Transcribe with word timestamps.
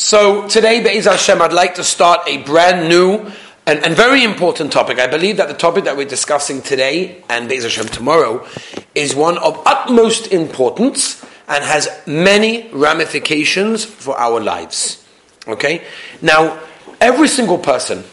So 0.00 0.48
today, 0.48 0.82
Be'ez 0.82 1.04
Hashem, 1.04 1.42
I'd 1.42 1.52
like 1.52 1.74
to 1.74 1.84
start 1.84 2.26
a 2.26 2.38
brand 2.38 2.88
new 2.88 3.30
and, 3.66 3.84
and, 3.84 3.94
very 3.94 4.24
important 4.24 4.72
topic. 4.72 4.98
I 4.98 5.06
believe 5.06 5.36
that 5.36 5.48
the 5.48 5.54
topic 5.54 5.84
that 5.84 5.94
we're 5.94 6.08
discussing 6.08 6.62
today 6.62 7.22
and 7.28 7.50
Be'ez 7.50 7.64
Hashem 7.64 7.88
tomorrow 7.88 8.46
is 8.94 9.14
one 9.14 9.36
of 9.36 9.62
utmost 9.66 10.28
importance 10.28 11.22
and 11.46 11.62
has 11.62 11.90
many 12.06 12.70
ramifications 12.72 13.84
for 13.84 14.18
our 14.18 14.40
lives. 14.40 15.06
Okay? 15.46 15.84
Now, 16.22 16.58
every 16.98 17.28
single 17.28 17.58
person 17.58 18.04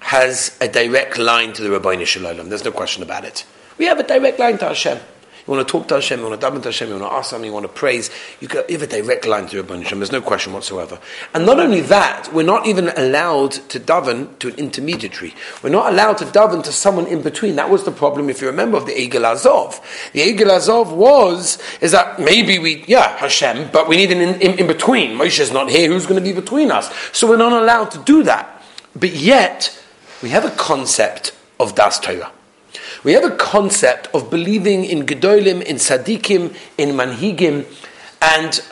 has 0.00 0.58
a 0.60 0.66
direct 0.66 1.18
line 1.18 1.52
to 1.52 1.62
the 1.62 1.70
Rabbi 1.70 2.02
Shalom. 2.02 2.48
There's 2.48 2.64
no 2.64 2.72
question 2.72 3.04
about 3.04 3.24
it. 3.24 3.46
We 3.78 3.84
have 3.84 4.00
a 4.00 4.02
direct 4.02 4.40
line 4.40 4.58
to 4.58 4.64
Hashem. 4.66 4.98
You 5.46 5.54
want 5.54 5.66
to 5.66 5.72
talk 5.72 5.88
to 5.88 5.94
Hashem, 5.94 6.20
you 6.20 6.26
want 6.28 6.40
to 6.40 6.46
daven 6.46 6.62
to 6.62 6.68
Hashem, 6.68 6.88
you 6.88 6.98
want 6.98 7.10
to 7.10 7.16
ask 7.16 7.30
something, 7.30 7.46
you 7.46 7.52
want 7.52 7.64
to 7.64 7.72
praise. 7.72 8.10
You, 8.40 8.48
can, 8.48 8.62
you 8.68 8.78
have 8.78 8.82
a 8.82 8.86
direct 8.86 9.26
line 9.26 9.46
to 9.48 9.62
Rabban 9.62 9.82
Hashem. 9.82 9.98
There's 9.98 10.12
no 10.12 10.20
question 10.20 10.52
whatsoever. 10.52 10.98
And 11.34 11.46
not 11.46 11.58
only 11.58 11.80
that, 11.82 12.32
we're 12.32 12.42
not 12.42 12.66
even 12.66 12.88
allowed 12.96 13.52
to 13.52 13.80
daven 13.80 14.38
to 14.40 14.48
an 14.48 14.54
intermediary. 14.56 15.34
We're 15.62 15.70
not 15.70 15.92
allowed 15.92 16.18
to 16.18 16.26
daven 16.26 16.62
to 16.64 16.72
someone 16.72 17.06
in 17.06 17.22
between. 17.22 17.56
That 17.56 17.70
was 17.70 17.84
the 17.84 17.90
problem, 17.90 18.28
if 18.28 18.40
you 18.40 18.48
remember, 18.48 18.76
of 18.76 18.86
the 18.86 18.92
Egel 18.92 19.24
Azov. 19.24 19.80
The 20.12 20.20
Egel 20.20 20.50
Azov 20.50 20.92
was 20.92 21.58
is 21.80 21.92
that 21.92 22.20
maybe 22.20 22.58
we, 22.58 22.84
yeah, 22.86 23.16
Hashem, 23.16 23.70
but 23.72 23.88
we 23.88 23.96
need 23.96 24.12
an 24.12 24.20
in, 24.20 24.40
in, 24.40 24.58
in 24.58 24.66
between. 24.66 25.16
Moshe's 25.16 25.52
not 25.52 25.70
here. 25.70 25.88
Who's 25.90 26.06
going 26.06 26.22
to 26.22 26.28
be 26.28 26.38
between 26.38 26.70
us? 26.70 26.92
So 27.12 27.28
we're 27.28 27.36
not 27.36 27.52
allowed 27.52 27.90
to 27.92 27.98
do 27.98 28.22
that. 28.24 28.62
But 28.94 29.10
yet, 29.10 29.76
we 30.22 30.30
have 30.30 30.44
a 30.44 30.50
concept 30.50 31.32
of 31.58 31.74
Das 31.74 31.98
Torah. 32.00 32.32
We 33.02 33.12
have 33.12 33.24
a 33.24 33.34
concept 33.36 34.08
of 34.14 34.30
believing 34.30 34.84
in 34.84 35.06
Gedolim, 35.06 35.62
in 35.62 35.76
Sadiqim, 35.76 36.54
in 36.76 36.90
Manhigim, 36.90 37.64
and 38.20 38.62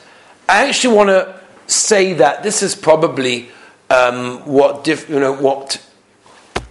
I 0.49 0.69
actually 0.69 0.95
want 0.95 1.09
to 1.09 1.41
say 1.67 2.13
that 2.15 2.43
this 2.43 2.63
is 2.63 2.75
probably 2.75 3.49
um, 3.91 4.41
what 4.47 4.87
you 4.87 5.21
know 5.21 5.33
what 5.33 5.83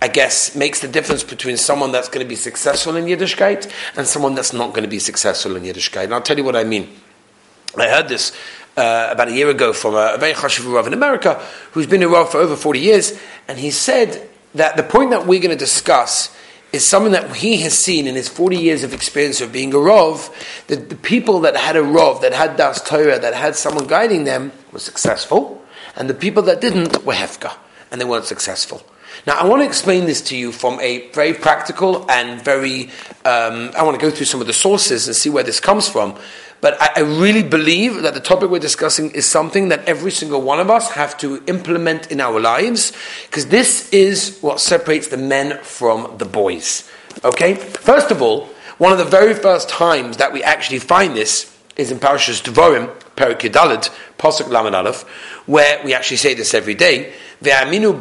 I 0.01 0.07
guess 0.07 0.55
makes 0.55 0.81
the 0.81 0.87
difference 0.87 1.23
between 1.23 1.57
someone 1.57 1.91
that's 1.91 2.09
going 2.09 2.23
to 2.23 2.29
be 2.29 2.35
successful 2.35 2.95
in 2.95 3.05
Yiddishkeit 3.05 3.71
and 3.95 4.05
someone 4.05 4.35
that's 4.35 4.53
not 4.53 4.69
going 4.69 4.83
to 4.83 4.89
be 4.89 4.99
successful 4.99 5.55
in 5.55 5.63
Yiddishkeit. 5.63 6.03
And 6.03 6.13
I'll 6.13 6.21
tell 6.21 6.37
you 6.37 6.43
what 6.43 6.55
I 6.55 6.63
mean. 6.63 6.89
I 7.75 7.89
heard 7.89 8.07
this 8.07 8.31
uh, 8.75 9.09
about 9.11 9.29
a 9.29 9.33
year 9.33 9.49
ago 9.49 9.73
from 9.73 9.95
a, 9.95 10.13
a 10.13 10.17
very 10.19 10.33
chashuv 10.33 10.71
Rav 10.71 10.85
in 10.85 10.93
America 10.93 11.43
who's 11.71 11.87
been 11.87 12.03
a 12.03 12.07
Rav 12.07 12.29
for 12.31 12.37
over 12.37 12.55
40 12.55 12.79
years, 12.79 13.19
and 13.47 13.57
he 13.57 13.71
said 13.71 14.29
that 14.53 14.77
the 14.77 14.83
point 14.83 15.09
that 15.09 15.25
we're 15.25 15.41
going 15.41 15.49
to 15.49 15.57
discuss 15.57 16.35
is 16.73 16.87
something 16.87 17.13
that 17.13 17.37
he 17.37 17.61
has 17.61 17.77
seen 17.77 18.07
in 18.07 18.15
his 18.15 18.27
40 18.27 18.57
years 18.57 18.83
of 18.83 18.93
experience 18.93 19.41
of 19.41 19.51
being 19.51 19.73
a 19.73 19.77
Rov, 19.77 20.31
that 20.67 20.89
the 20.89 20.95
people 20.95 21.39
that 21.41 21.55
had 21.55 21.75
a 21.75 21.81
Rov, 21.81 22.21
that 22.21 22.33
had 22.33 22.57
Das 22.57 22.81
Torah, 22.81 23.19
that 23.19 23.33
had 23.33 23.55
someone 23.55 23.87
guiding 23.87 24.25
them, 24.25 24.51
were 24.71 24.79
successful, 24.79 25.63
and 25.95 26.09
the 26.09 26.13
people 26.13 26.43
that 26.43 26.61
didn't 26.61 27.03
were 27.05 27.13
Hefka, 27.13 27.55
and 27.91 28.01
they 28.01 28.05
weren't 28.05 28.25
successful. 28.25 28.83
Now, 29.25 29.39
I 29.39 29.45
want 29.45 29.61
to 29.61 29.65
explain 29.65 30.05
this 30.05 30.21
to 30.23 30.37
you 30.37 30.51
from 30.51 30.79
a 30.79 31.09
very 31.11 31.33
practical 31.33 32.09
and 32.09 32.41
very, 32.41 32.91
um, 33.25 33.71
I 33.75 33.83
want 33.83 33.99
to 33.99 34.05
go 34.05 34.11
through 34.11 34.25
some 34.25 34.41
of 34.41 34.47
the 34.47 34.53
sources 34.53 35.07
and 35.07 35.15
see 35.15 35.29
where 35.29 35.43
this 35.43 35.59
comes 35.59 35.89
from. 35.89 36.17
But 36.59 36.81
I, 36.81 36.89
I, 36.97 36.99
really 37.01 37.43
believe 37.43 38.01
that 38.01 38.13
the 38.13 38.19
topic 38.19 38.49
we're 38.49 38.59
discussing 38.59 39.11
is 39.11 39.25
something 39.25 39.69
that 39.69 39.85
every 39.85 40.11
single 40.11 40.41
one 40.41 40.59
of 40.59 40.71
us 40.71 40.91
have 40.91 41.17
to 41.19 41.43
implement 41.45 42.11
in 42.11 42.19
our 42.19 42.39
lives, 42.39 42.93
because 43.27 43.47
this 43.47 43.89
is 43.91 44.39
what 44.39 44.59
separates 44.59 45.07
the 45.07 45.17
men 45.17 45.59
from 45.61 46.17
the 46.17 46.25
boys. 46.25 46.89
Okay? 47.23 47.53
First 47.53 48.09
of 48.11 48.21
all, 48.21 48.49
one 48.77 48.91
of 48.91 48.97
the 48.97 49.05
very 49.05 49.33
first 49.33 49.69
times 49.69 50.17
that 50.17 50.33
we 50.33 50.43
actually 50.43 50.79
find 50.79 51.15
this 51.15 51.55
is 51.75 51.91
in 51.91 51.99
Parashas 51.99 52.41
Devarim, 52.41 52.89
Perik 53.15 53.39
Yudalid, 53.39 53.89
Pasuk 54.17 54.49
Lamed 54.49 54.75
Aleph, 54.75 55.03
where 55.45 55.83
we 55.83 55.93
actually 55.93 56.17
say 56.17 56.33
this 56.33 56.53
every 56.53 56.75
day, 56.75 57.13
Ve'aminu 57.41 57.97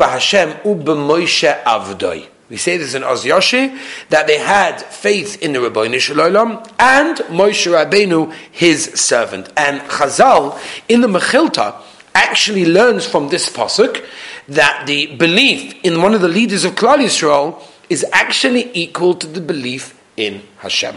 avdoi. 1.65 2.29
We 2.49 2.57
say 2.57 2.77
this 2.77 2.95
in 2.95 3.03
Az 3.03 3.25
Yashir, 3.25 3.77
that 4.11 4.27
they 4.27 4.39
had 4.39 4.81
faith 4.81 5.43
in 5.43 5.53
the 5.53 5.61
Rabbi 5.61 5.99
Shalom 5.99 6.63
and 6.79 7.17
Moshe 7.29 7.67
Rabbeinu, 7.71 8.33
his 8.53 8.85
servant. 8.95 9.53
And 9.57 9.81
Chazal, 9.83 10.61
in 10.89 11.01
the 11.01 11.09
Mechilta, 11.09 11.75
actually 12.15 12.65
learns 12.65 13.05
from 13.05 13.29
this 13.29 13.51
pasuk 13.51 14.05
that 14.49 14.87
the 14.87 15.15
belief 15.17 15.75
in 15.83 16.03
one 16.03 16.15
of 16.15 16.21
the 16.21 16.29
leaders 16.29 16.65
of 16.65 16.75
Klal 16.77 16.99
Yisrael 16.99 17.61
is 17.91 18.05
actually 18.13 18.71
equal 18.75 19.15
to 19.15 19.27
the 19.27 19.41
belief 19.41 20.01
in 20.17 20.43
Hashem. 20.59 20.97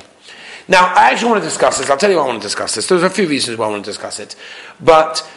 Now, 0.68 0.94
I 0.94 1.10
actually 1.10 1.32
want 1.32 1.44
to 1.44 1.50
discuss 1.50 1.80
this. 1.80 1.90
I'll 1.90 1.98
tell 1.98 2.12
you 2.12 2.18
why 2.18 2.24
I 2.24 2.28
want 2.28 2.42
to 2.42 2.46
discuss 2.46 2.76
this. 2.76 2.88
There's 2.88 3.02
a 3.02 3.10
few 3.10 3.28
reasons 3.28 3.58
why 3.58 3.66
I 3.66 3.70
want 3.70 3.84
to 3.86 3.90
discuss 3.90 4.20
it. 4.20 4.36
But 4.80 5.28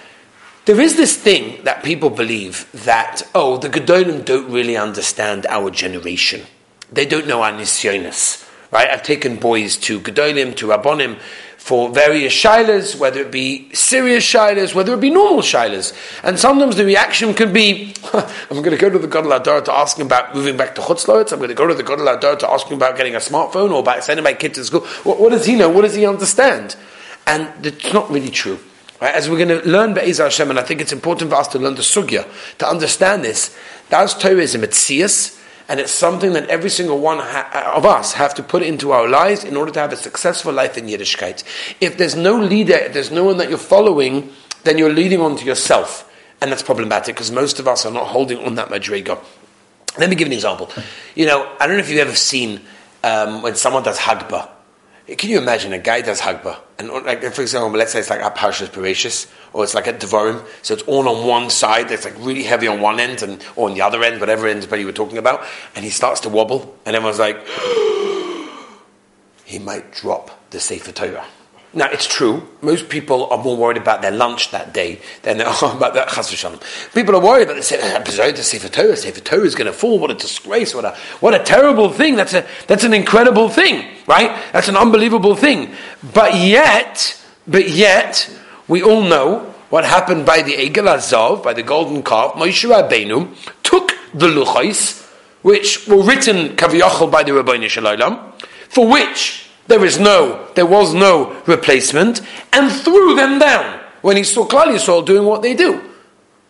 there 0.64 0.80
is 0.80 0.96
this 0.96 1.16
thing 1.16 1.64
that 1.64 1.82
people 1.82 2.08
believe 2.08 2.70
that, 2.84 3.22
oh, 3.34 3.56
the 3.56 3.68
Gedolim 3.68 4.24
don't 4.24 4.50
really 4.50 4.76
understand 4.76 5.44
our 5.46 5.70
generation. 5.70 6.46
They 6.90 7.04
don't 7.04 7.26
know 7.26 7.42
our 7.42 7.52
nisyonis. 7.52 8.48
Right? 8.70 8.88
I've 8.88 9.02
taken 9.02 9.36
boys 9.36 9.76
to 9.78 10.00
Gedolim, 10.00 10.54
to 10.56 10.68
Rabbonim, 10.68 11.18
for 11.62 11.90
various 11.90 12.32
shilas, 12.32 12.98
whether 12.98 13.20
it 13.20 13.30
be 13.30 13.72
serious 13.74 14.24
shilas, 14.24 14.74
whether 14.74 14.94
it 14.94 15.00
be 15.00 15.10
normal 15.10 15.42
shilas. 15.42 15.94
And 16.22 16.38
sometimes 16.38 16.76
the 16.76 16.84
reaction 16.84 17.34
can 17.34 17.52
be, 17.52 17.94
I'm 18.12 18.62
going 18.62 18.70
to 18.70 18.76
go 18.76 18.88
to 18.88 18.98
the 18.98 19.08
Gadol 19.08 19.32
Adar 19.32 19.60
to 19.62 19.72
ask 19.72 19.98
him 19.98 20.06
about 20.06 20.34
moving 20.34 20.56
back 20.56 20.74
to 20.76 20.80
Chutz 20.80 21.06
Laretz, 21.06 21.32
I'm 21.32 21.38
going 21.38 21.50
to 21.50 21.54
go 21.54 21.66
to 21.66 21.74
the 21.74 21.82
Gadol 21.82 22.08
Adar 22.08 22.36
to 22.36 22.50
ask 22.50 22.66
him 22.68 22.76
about 22.76 22.96
getting 22.96 23.14
a 23.14 23.18
smartphone 23.18 23.72
or 23.72 23.80
about 23.80 24.04
sending 24.04 24.24
my 24.24 24.34
kid 24.34 24.54
to 24.54 24.64
school. 24.64 24.80
What, 25.02 25.20
what 25.20 25.30
does 25.30 25.44
he 25.44 25.54
know? 25.56 25.68
What 25.68 25.82
does 25.82 25.94
he 25.94 26.06
understand? 26.06 26.76
And 27.26 27.66
it's 27.66 27.92
not 27.92 28.10
really 28.10 28.30
true. 28.30 28.58
Right? 29.02 29.16
As 29.16 29.28
we're 29.28 29.44
going 29.44 29.60
to 29.60 29.68
learn 29.68 29.94
Be'ez 29.94 30.18
Hashem, 30.18 30.48
and 30.48 30.60
I 30.60 30.62
think 30.62 30.80
it's 30.80 30.92
important 30.92 31.32
for 31.32 31.36
us 31.36 31.48
to 31.48 31.58
learn 31.58 31.74
the 31.74 31.82
Sugya, 31.82 32.24
to 32.58 32.68
understand 32.68 33.24
this, 33.24 33.52
that's 33.88 34.14
Torah 34.14 34.36
is 34.36 34.54
a 34.54 34.58
and 35.68 35.80
it's 35.80 35.90
something 35.90 36.34
that 36.34 36.48
every 36.48 36.70
single 36.70 37.00
one 37.00 37.18
ha- 37.18 37.72
of 37.74 37.84
us 37.84 38.12
have 38.12 38.32
to 38.34 38.44
put 38.44 38.62
into 38.62 38.92
our 38.92 39.08
lives 39.08 39.42
in 39.42 39.56
order 39.56 39.72
to 39.72 39.80
have 39.80 39.92
a 39.92 39.96
successful 39.96 40.52
life 40.52 40.78
in 40.78 40.86
Yiddishkeit. 40.86 41.42
If 41.80 41.98
there's 41.98 42.14
no 42.14 42.38
leader, 42.38 42.74
if 42.74 42.92
there's 42.92 43.10
no 43.10 43.24
one 43.24 43.38
that 43.38 43.48
you're 43.48 43.58
following, 43.58 44.32
then 44.62 44.78
you're 44.78 44.92
leading 44.92 45.20
on 45.20 45.36
to 45.36 45.44
yourself. 45.44 46.08
And 46.40 46.52
that's 46.52 46.62
problematic 46.62 47.16
because 47.16 47.32
most 47.32 47.58
of 47.58 47.66
us 47.66 47.84
are 47.84 47.92
not 47.92 48.06
holding 48.06 48.38
on 48.44 48.54
that 48.54 48.68
madriga. 48.68 49.20
Let 49.98 50.10
me 50.10 50.14
give 50.14 50.26
an 50.26 50.32
example. 50.32 50.70
You 51.16 51.26
know, 51.26 51.52
I 51.58 51.66
don't 51.66 51.76
know 51.76 51.82
if 51.82 51.90
you've 51.90 51.98
ever 51.98 52.14
seen 52.14 52.60
um, 53.02 53.42
when 53.42 53.56
someone 53.56 53.82
does 53.82 53.98
Hagbah 53.98 54.48
can 55.06 55.30
you 55.30 55.38
imagine 55.38 55.72
a 55.72 55.78
guy 55.78 56.00
does 56.00 56.20
Hagbah? 56.20 56.58
And 56.78 56.88
like, 56.88 57.22
for 57.32 57.42
example, 57.42 57.70
let's 57.72 57.92
say 57.92 57.98
it's 57.98 58.10
like 58.10 58.20
a 58.20 58.30
Parshas 58.30 58.68
Bereshis, 58.68 59.30
or 59.52 59.64
it's 59.64 59.74
like 59.74 59.86
a 59.86 59.92
Devarim, 59.92 60.44
so 60.62 60.74
it's 60.74 60.82
all 60.84 61.08
on 61.08 61.26
one 61.26 61.50
side, 61.50 61.90
it's 61.90 62.04
like 62.04 62.14
really 62.18 62.44
heavy 62.44 62.68
on 62.68 62.80
one 62.80 63.00
end, 63.00 63.22
and 63.22 63.44
or 63.56 63.68
on 63.68 63.74
the 63.74 63.82
other 63.82 64.02
end, 64.02 64.20
whatever 64.20 64.46
end 64.46 64.66
you 64.70 64.86
were 64.86 64.92
talking 64.92 65.18
about, 65.18 65.44
and 65.74 65.84
he 65.84 65.90
starts 65.90 66.20
to 66.20 66.28
wobble, 66.28 66.76
and 66.86 66.94
everyone's 66.94 67.18
like, 67.18 67.36
he 69.44 69.58
might 69.58 69.92
drop 69.92 70.50
the 70.50 70.60
Sefer 70.60 70.92
Torah. 70.92 71.26
Now, 71.74 71.88
it's 71.90 72.06
true, 72.06 72.46
most 72.60 72.90
people 72.90 73.26
are 73.30 73.42
more 73.42 73.56
worried 73.56 73.78
about 73.78 74.02
their 74.02 74.10
lunch 74.10 74.50
that 74.50 74.74
day 74.74 75.00
than 75.22 75.38
they 75.38 75.44
are 75.62 75.76
about 75.76 75.94
that 75.94 76.08
chas 76.08 76.28
People 76.94 77.16
are 77.16 77.20
worried 77.20 77.48
about 77.48 77.62
the 77.62 78.28
of 78.28 78.38
Sefer 78.44 78.68
Torah. 78.68 78.96
Sefer 78.96 79.20
Torah 79.20 79.44
is 79.44 79.54
going 79.54 79.66
to 79.66 79.72
fall. 79.72 79.98
What 79.98 80.10
a 80.10 80.14
disgrace. 80.14 80.74
What 80.74 80.84
a, 80.84 80.94
what 81.20 81.34
a 81.34 81.42
terrible 81.42 81.90
thing. 81.90 82.16
That's, 82.16 82.34
a, 82.34 82.46
that's 82.66 82.84
an 82.84 82.92
incredible 82.92 83.48
thing, 83.48 83.88
right? 84.06 84.38
That's 84.52 84.68
an 84.68 84.76
unbelievable 84.76 85.34
thing. 85.34 85.74
But 86.12 86.34
yet, 86.34 87.18
but 87.46 87.70
yet, 87.70 88.30
we 88.68 88.82
all 88.82 89.02
know 89.02 89.54
what 89.70 89.86
happened 89.86 90.26
by 90.26 90.42
the 90.42 90.52
Egel 90.52 90.86
Azov, 90.86 91.42
by 91.42 91.54
the 91.54 91.62
golden 91.62 92.02
calf. 92.02 92.34
Moshe 92.34 92.68
Rabbeinu 92.68 93.34
took 93.62 93.92
the 94.12 94.26
luchos, 94.26 95.08
which 95.40 95.88
were 95.88 96.02
written 96.02 96.54
kaviyachol 96.56 97.10
by 97.10 97.22
the 97.22 97.32
Rabbeinu 97.32 97.70
Shalom, 97.70 98.32
for 98.68 98.86
which 98.86 99.41
there 99.66 99.84
is 99.84 99.98
no, 99.98 100.48
there 100.54 100.66
was 100.66 100.94
no 100.94 101.40
replacement, 101.46 102.20
and 102.52 102.70
threw 102.70 103.14
them 103.14 103.38
down 103.38 103.80
when 104.02 104.16
he 104.16 104.24
saw 104.24 104.46
Klal 104.46 105.06
doing 105.06 105.26
what 105.26 105.42
they 105.42 105.54
do. 105.54 105.80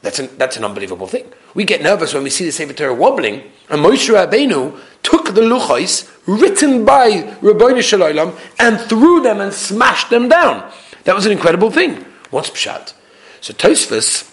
That's 0.01 0.19
an, 0.19 0.31
that's 0.37 0.57
an 0.57 0.65
unbelievable 0.65 1.07
thing. 1.07 1.27
We 1.55 1.65
get 1.65 1.83
nervous 1.83 2.15
when 2.15 2.25
we 2.25 2.31
see 2.31 2.45
the 2.45 2.53
Sefer 2.53 2.73
Torah 2.73 2.95
wobbling, 2.95 3.43
and 3.69 3.83
Moshe 3.83 4.13
Rabbeinu 4.13 4.79
took 5.03 5.35
the 5.35 5.43
luchos 5.43 6.11
written 6.27 6.85
by 6.85 7.11
Rabbeinu 7.41 7.83
Shalom 7.83 8.37
and 8.59 8.81
threw 8.81 9.23
them 9.23 9.41
and 9.41 9.53
smashed 9.53 10.11
them 10.11 10.29
down. 10.29 10.71
That 11.05 11.15
was 11.15 11.27
an 11.27 11.33
incredible 11.33 11.71
thing. 11.71 12.05
What's 12.31 12.51
pshat? 12.51 12.95
So 13.41 13.53
Tosfos 13.53 14.29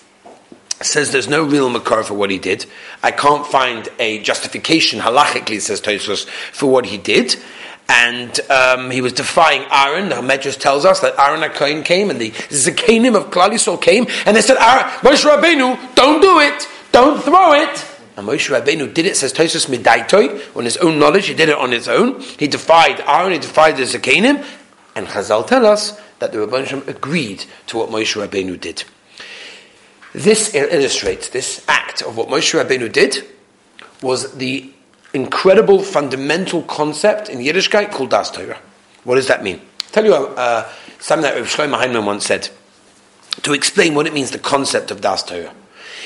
says 0.81 1.11
there's 1.11 1.27
no 1.27 1.43
real 1.43 1.69
makar 1.69 2.03
for 2.03 2.13
what 2.13 2.31
he 2.31 2.37
did. 2.37 2.65
I 3.03 3.11
can't 3.11 3.45
find 3.45 3.89
a 3.99 4.21
justification 4.21 5.01
halachically, 5.01 5.59
says 5.59 5.81
Tosfos, 5.81 6.25
for 6.27 6.67
what 6.67 6.85
he 6.85 6.97
did 6.97 7.35
and 7.89 8.39
um, 8.51 8.91
he 8.91 9.01
was 9.01 9.13
defying 9.13 9.65
Aaron. 9.71 10.09
The 10.09 10.15
Medrash 10.15 10.59
tells 10.59 10.85
us 10.85 10.99
that 11.01 11.17
Aaron 11.19 11.41
HaKohen 11.41 11.83
came 11.83 12.11
and 12.11 12.21
the 12.21 12.29
Zakanim 12.29 13.15
of 13.15 13.31
Klal 13.31 13.81
came 13.81 14.05
and 14.25 14.37
they 14.37 14.41
said, 14.41 14.57
Moshe 14.57 15.25
Rabbeinu, 15.25 15.95
don't 15.95 16.21
do 16.21 16.39
it, 16.39 16.67
don't 16.91 17.21
throw 17.21 17.53
it. 17.53 17.85
And 18.15 18.27
Moshe 18.27 18.55
Rabbeinu 18.55 18.93
did 18.93 19.07
it, 19.07 19.17
says 19.17 19.33
Tosfos 19.33 19.67
Midaitoi, 19.67 20.55
on 20.55 20.65
his 20.65 20.77
own 20.77 20.99
knowledge, 20.99 21.27
he 21.27 21.33
did 21.33 21.49
it 21.49 21.57
on 21.57 21.71
his 21.71 21.87
own. 21.87 22.21
He 22.21 22.47
defied 22.47 23.01
Aaron, 23.01 23.33
he 23.33 23.39
defied 23.39 23.77
the 23.77 23.83
Zakanim, 23.83 24.45
and 24.95 25.07
Chazal 25.07 25.47
tell 25.47 25.65
us 25.65 25.99
that 26.19 26.31
the 26.31 26.37
Rabbanim 26.37 26.87
agreed 26.87 27.45
to 27.67 27.77
what 27.77 27.89
Moshe 27.89 28.21
Rabbeinu 28.21 28.59
did. 28.59 28.83
This 30.13 30.53
illustrates 30.53 31.29
this 31.29 31.65
act 31.67 32.03
of 32.03 32.17
what 32.17 32.27
Moshe 32.27 32.61
Rabbeinu 32.61 32.91
did 32.91 33.25
was 34.01 34.33
the 34.35 34.73
incredible 35.13 35.81
fundamental 35.81 36.61
concept 36.63 37.29
in 37.29 37.39
Yiddishkeit 37.39 37.91
called 37.91 38.11
Das 38.11 38.31
Torah. 38.31 38.59
What 39.03 39.15
does 39.15 39.27
that 39.27 39.43
mean? 39.43 39.57
I'll 39.57 39.91
tell 39.91 40.05
you 40.05 40.13
uh, 40.13 40.69
something 40.99 41.23
that 41.23 41.37
Rav 41.37 41.47
Shlomo 41.47 41.77
Heinemann 41.77 42.05
once 42.05 42.25
said 42.25 42.49
to 43.43 43.53
explain 43.53 43.95
what 43.95 44.07
it 44.07 44.13
means, 44.13 44.31
the 44.31 44.39
concept 44.39 44.91
of 44.91 45.01
Das 45.01 45.23
Torah. 45.23 45.53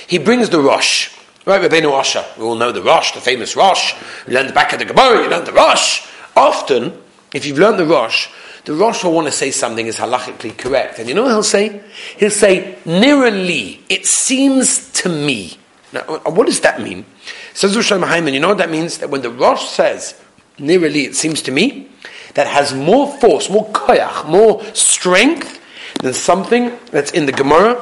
He 0.07 0.17
brings 0.17 0.50
the 0.50 0.59
Rosh, 0.59 1.09
right? 1.45 1.61
Rabbeinu 1.61 1.91
Asher. 1.91 2.23
We 2.38 2.44
all 2.44 2.55
know 2.55 2.71
the 2.71 2.81
Rosh, 2.81 3.11
the 3.13 3.21
famous 3.21 3.55
Rosh. 3.55 3.94
You 4.27 4.33
learn 4.33 4.47
the 4.47 4.53
back 4.53 4.73
of 4.73 4.79
the 4.79 4.85
Gemara, 4.85 5.23
you 5.23 5.29
learn 5.29 5.45
the 5.45 5.53
Rosh. 5.53 6.07
Often, 6.35 6.97
if 7.33 7.45
you've 7.45 7.59
learned 7.59 7.79
the 7.79 7.85
Rosh, 7.85 8.27
the 8.65 8.73
Rosh 8.73 9.03
will 9.03 9.13
want 9.13 9.27
to 9.27 9.31
say 9.31 9.51
something 9.51 9.88
is 9.88 9.97
halachically 9.97 10.57
correct. 10.57 11.00
And 11.00 11.09
you 11.09 11.15
know 11.15 11.23
what 11.23 11.31
he'll 11.31 11.44
say? 11.44 11.81
He'll 12.17 12.31
say, 12.31 12.77
Nirali, 12.85 13.79
it 13.89 14.05
seems 14.05 14.91
to 14.94 15.09
me. 15.09 15.57
Now, 15.91 16.01
what 16.01 16.47
does 16.47 16.61
that 16.61 16.81
mean? 16.81 17.05
Says 17.53 17.75
Rosh 17.75 17.91
Hashanah, 17.91 18.33
you 18.33 18.39
know 18.39 18.50
what 18.50 18.57
that 18.57 18.69
means? 18.69 18.97
That 19.00 19.09
when 19.09 19.21
the 19.21 19.29
Rosh 19.29 19.65
says, 19.67 20.19
Nirali, 20.57 21.05
it 21.05 21.15
seems 21.15 21.41
to 21.44 21.51
me, 21.51 21.89
that 22.33 22.47
has 22.47 22.73
more 22.73 23.11
force, 23.19 23.50
more 23.50 23.65
koyach, 23.69 24.27
more 24.27 24.63
strength 24.73 25.61
than 26.01 26.13
something 26.13 26.77
that's 26.91 27.11
in 27.11 27.25
the 27.25 27.31
Gemara. 27.31 27.75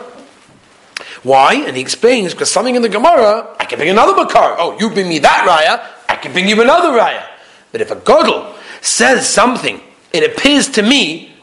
Why? 1.23 1.53
And 1.53 1.75
he 1.75 1.81
explains, 1.81 2.33
because 2.33 2.51
something 2.51 2.75
in 2.75 2.81
the 2.81 2.89
Gemara, 2.89 3.55
I 3.59 3.65
can 3.65 3.77
bring 3.77 3.89
another 3.89 4.13
Bakar. 4.13 4.55
Oh, 4.59 4.77
you 4.79 4.89
bring 4.89 5.07
me 5.07 5.19
that 5.19 5.47
raya, 5.47 5.87
I 6.09 6.15
can 6.17 6.33
bring 6.33 6.49
you 6.49 6.61
another 6.61 6.89
raya. 6.89 7.25
But 7.71 7.81
if 7.81 7.91
a 7.91 7.95
Godel 7.95 8.55
says 8.81 9.29
something, 9.29 9.79
it 10.11 10.29
appears 10.29 10.67
to 10.69 10.81
me 10.81 11.33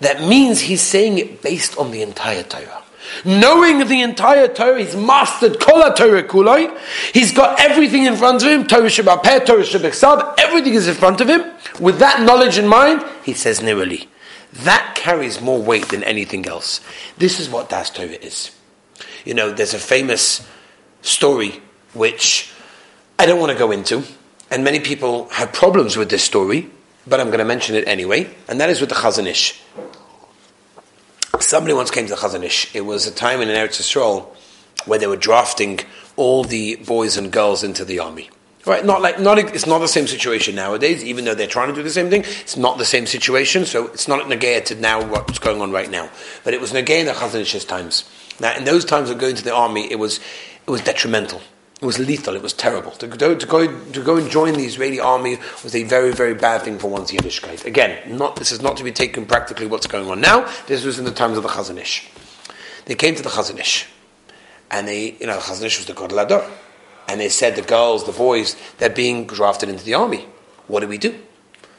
that 0.00 0.20
means 0.20 0.60
he's 0.60 0.82
saying 0.82 1.18
it 1.18 1.42
based 1.42 1.78
on 1.78 1.90
the 1.90 2.02
entire 2.02 2.42
Torah. 2.42 2.81
Knowing 3.24 3.86
the 3.88 4.02
entire 4.02 4.48
Torah, 4.48 4.82
he's 4.82 4.96
mastered 4.96 5.60
Kol 5.60 5.82
Torah 5.92 6.22
Kuloi. 6.22 6.76
He's 7.12 7.32
got 7.32 7.60
everything 7.60 8.04
in 8.04 8.16
front 8.16 8.42
of 8.42 8.48
him. 8.48 8.66
Torah 8.66 8.86
Shabbat 8.86 9.46
Torah 9.46 9.62
Shabbat 9.62 10.34
Everything 10.38 10.74
is 10.74 10.88
in 10.88 10.94
front 10.94 11.20
of 11.20 11.28
him. 11.28 11.44
With 11.80 11.98
that 11.98 12.22
knowledge 12.22 12.58
in 12.58 12.66
mind, 12.66 13.04
he 13.24 13.34
says 13.34 13.60
Nirali. 13.60 14.08
That 14.52 14.94
carries 14.96 15.40
more 15.40 15.60
weight 15.60 15.88
than 15.88 16.04
anything 16.04 16.46
else. 16.46 16.80
This 17.18 17.40
is 17.40 17.48
what 17.48 17.68
Das 17.68 17.90
Torah 17.90 18.08
is. 18.08 18.50
You 19.24 19.34
know, 19.34 19.52
there's 19.52 19.74
a 19.74 19.78
famous 19.78 20.46
story 21.00 21.62
which 21.94 22.52
I 23.18 23.26
don't 23.26 23.40
want 23.40 23.52
to 23.52 23.58
go 23.58 23.70
into, 23.70 24.02
and 24.50 24.64
many 24.64 24.80
people 24.80 25.28
have 25.30 25.52
problems 25.52 25.96
with 25.96 26.10
this 26.10 26.22
story, 26.22 26.68
but 27.06 27.20
I'm 27.20 27.28
going 27.28 27.38
to 27.38 27.44
mention 27.44 27.76
it 27.76 27.86
anyway, 27.86 28.34
and 28.48 28.60
that 28.60 28.68
is 28.68 28.80
with 28.80 28.90
the 28.90 28.96
Chazon 28.96 29.26
Ish. 29.26 29.62
Somebody 31.42 31.74
once 31.74 31.90
came 31.90 32.06
to 32.06 32.14
the 32.14 32.20
Chazon 32.20 32.44
Ish. 32.44 32.74
It 32.74 32.82
was 32.82 33.06
a 33.06 33.10
time 33.10 33.40
in 33.40 33.48
Eretz 33.48 33.80
Yisrael 33.80 34.28
where 34.86 34.98
they 34.98 35.06
were 35.06 35.16
drafting 35.16 35.80
all 36.16 36.44
the 36.44 36.76
boys 36.76 37.16
and 37.16 37.32
girls 37.32 37.62
into 37.62 37.84
the 37.84 37.98
army. 37.98 38.30
Right, 38.64 38.84
not 38.84 39.02
like 39.02 39.18
not 39.18 39.38
it's 39.38 39.66
not 39.66 39.80
the 39.80 39.88
same 39.88 40.06
situation 40.06 40.54
nowadays. 40.54 41.02
Even 41.02 41.24
though 41.24 41.34
they're 41.34 41.48
trying 41.48 41.68
to 41.68 41.74
do 41.74 41.82
the 41.82 41.90
same 41.90 42.10
thing, 42.10 42.22
it's 42.22 42.56
not 42.56 42.78
the 42.78 42.84
same 42.84 43.06
situation. 43.06 43.66
So 43.66 43.88
it's 43.88 44.06
not 44.06 44.24
negaya 44.26 44.64
to 44.66 44.76
now 44.76 45.04
what's 45.04 45.40
going 45.40 45.60
on 45.60 45.72
right 45.72 45.90
now. 45.90 46.10
But 46.44 46.54
it 46.54 46.60
was 46.60 46.72
negaya 46.72 47.00
in 47.00 47.06
the 47.06 47.12
Chazon 47.12 47.40
Ish's 47.40 47.64
times. 47.64 48.08
Now, 48.38 48.56
in 48.56 48.64
those 48.64 48.84
times 48.84 49.10
of 49.10 49.18
going 49.18 49.34
to 49.34 49.42
the 49.42 49.52
army, 49.52 49.90
it 49.90 49.98
was 49.98 50.20
it 50.64 50.70
was 50.70 50.80
detrimental. 50.80 51.42
It 51.82 51.84
was 51.84 51.98
lethal. 51.98 52.36
It 52.36 52.42
was 52.42 52.52
terrible. 52.52 52.92
To 52.92 53.08
go, 53.08 53.34
to 53.34 53.46
go, 53.46 53.66
to 53.66 54.02
go 54.04 54.16
and 54.16 54.30
join 54.30 54.54
the 54.54 54.64
Israeli 54.64 55.00
army 55.00 55.38
was 55.64 55.74
a 55.74 55.82
very, 55.82 56.12
very 56.12 56.32
bad 56.32 56.62
thing 56.62 56.78
for 56.78 56.88
one's 56.88 57.10
Yiddishkeit. 57.10 57.64
Again, 57.64 58.16
not, 58.16 58.36
this 58.36 58.52
is 58.52 58.62
not 58.62 58.76
to 58.76 58.84
be 58.84 58.92
taken 58.92 59.26
practically 59.26 59.66
what's 59.66 59.88
going 59.88 60.08
on 60.08 60.20
now. 60.20 60.48
This 60.68 60.84
was 60.84 61.00
in 61.00 61.04
the 61.04 61.10
times 61.10 61.36
of 61.36 61.42
the 61.42 61.48
Chazon 61.48 61.78
Ish. 61.78 62.08
They 62.84 62.94
came 62.94 63.16
to 63.16 63.22
the 63.22 63.30
Chazon 63.30 63.58
Ish. 63.58 63.88
And 64.70 64.86
they, 64.86 65.16
you 65.18 65.26
know, 65.26 65.34
the 65.34 65.42
Chazon 65.42 65.64
Ish 65.64 65.78
was 65.78 65.86
the 65.86 65.92
God 65.92 66.10
Lador. 66.10 66.48
And 67.08 67.20
they 67.20 67.28
said, 67.28 67.56
the 67.56 67.62
girls, 67.62 68.06
the 68.06 68.12
boys, 68.12 68.54
they're 68.78 68.88
being 68.88 69.26
drafted 69.26 69.68
into 69.68 69.82
the 69.82 69.94
army. 69.94 70.28
What 70.68 70.80
do 70.80 70.86
we 70.86 70.98
do? 70.98 71.18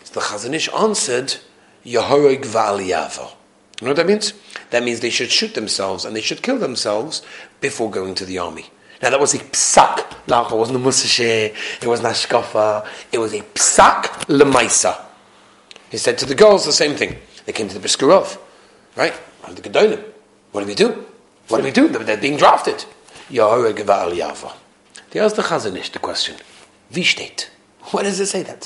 So 0.03 0.19
the 0.19 0.25
Chazon 0.25 0.53
Ish 0.53 0.67
answered, 0.73 1.37
Yehorig 1.85 2.43
V'aliyavo. 2.43 3.31
You 3.79 3.85
know 3.87 3.91
what 3.91 3.95
that 3.95 4.07
means? 4.07 4.33
That 4.71 4.83
means 4.83 4.99
they 4.99 5.09
should 5.09 5.31
shoot 5.31 5.55
themselves 5.55 6.03
and 6.03 6.13
they 6.13 6.21
should 6.21 6.43
kill 6.43 6.57
themselves 6.57 7.21
before 7.61 7.89
going 7.89 8.15
to 8.15 8.25
the 8.25 8.37
army. 8.37 8.69
Now 9.01 9.09
that 9.09 9.19
was 9.19 9.33
a 9.33 9.39
psak. 9.39 9.99
It 10.25 10.55
wasn't 10.55 10.77
a 10.77 10.81
musashe. 10.81 11.53
It 11.81 11.87
wasn't 11.87 12.07
a 12.07 12.11
shkafa. 12.11 12.87
It 13.11 13.17
was 13.17 13.33
a 13.33 13.41
psak 13.41 14.27
lemaisa. 14.27 15.01
He 15.89 15.97
said 15.97 16.17
to 16.19 16.25
the 16.25 16.35
girls 16.35 16.65
the 16.65 16.71
same 16.71 16.95
thing. 16.95 17.17
They 17.45 17.51
came 17.51 17.67
to 17.67 17.73
the 17.73 17.79
Brisker 17.79 18.07
Rov, 18.07 18.37
right? 18.95 19.13
The 19.47 19.61
Gedolim. 19.61 20.03
What 20.51 20.61
do 20.61 20.67
we 20.67 20.75
do? 20.75 21.05
What 21.49 21.57
do 21.57 21.63
we 21.63 21.71
do? 21.71 21.89
They're 21.89 22.17
being 22.17 22.37
drafted. 22.37 22.85
They 23.29 23.39
asked 23.39 23.65
the 25.35 25.41
Chazon 25.41 25.77
Ish 25.77 25.89
the 25.91 25.99
question. 25.99 26.35
Wie? 26.91 27.05
Where 27.91 28.03
does 28.03 28.19
it 28.19 28.27
say 28.27 28.43
that? 28.43 28.65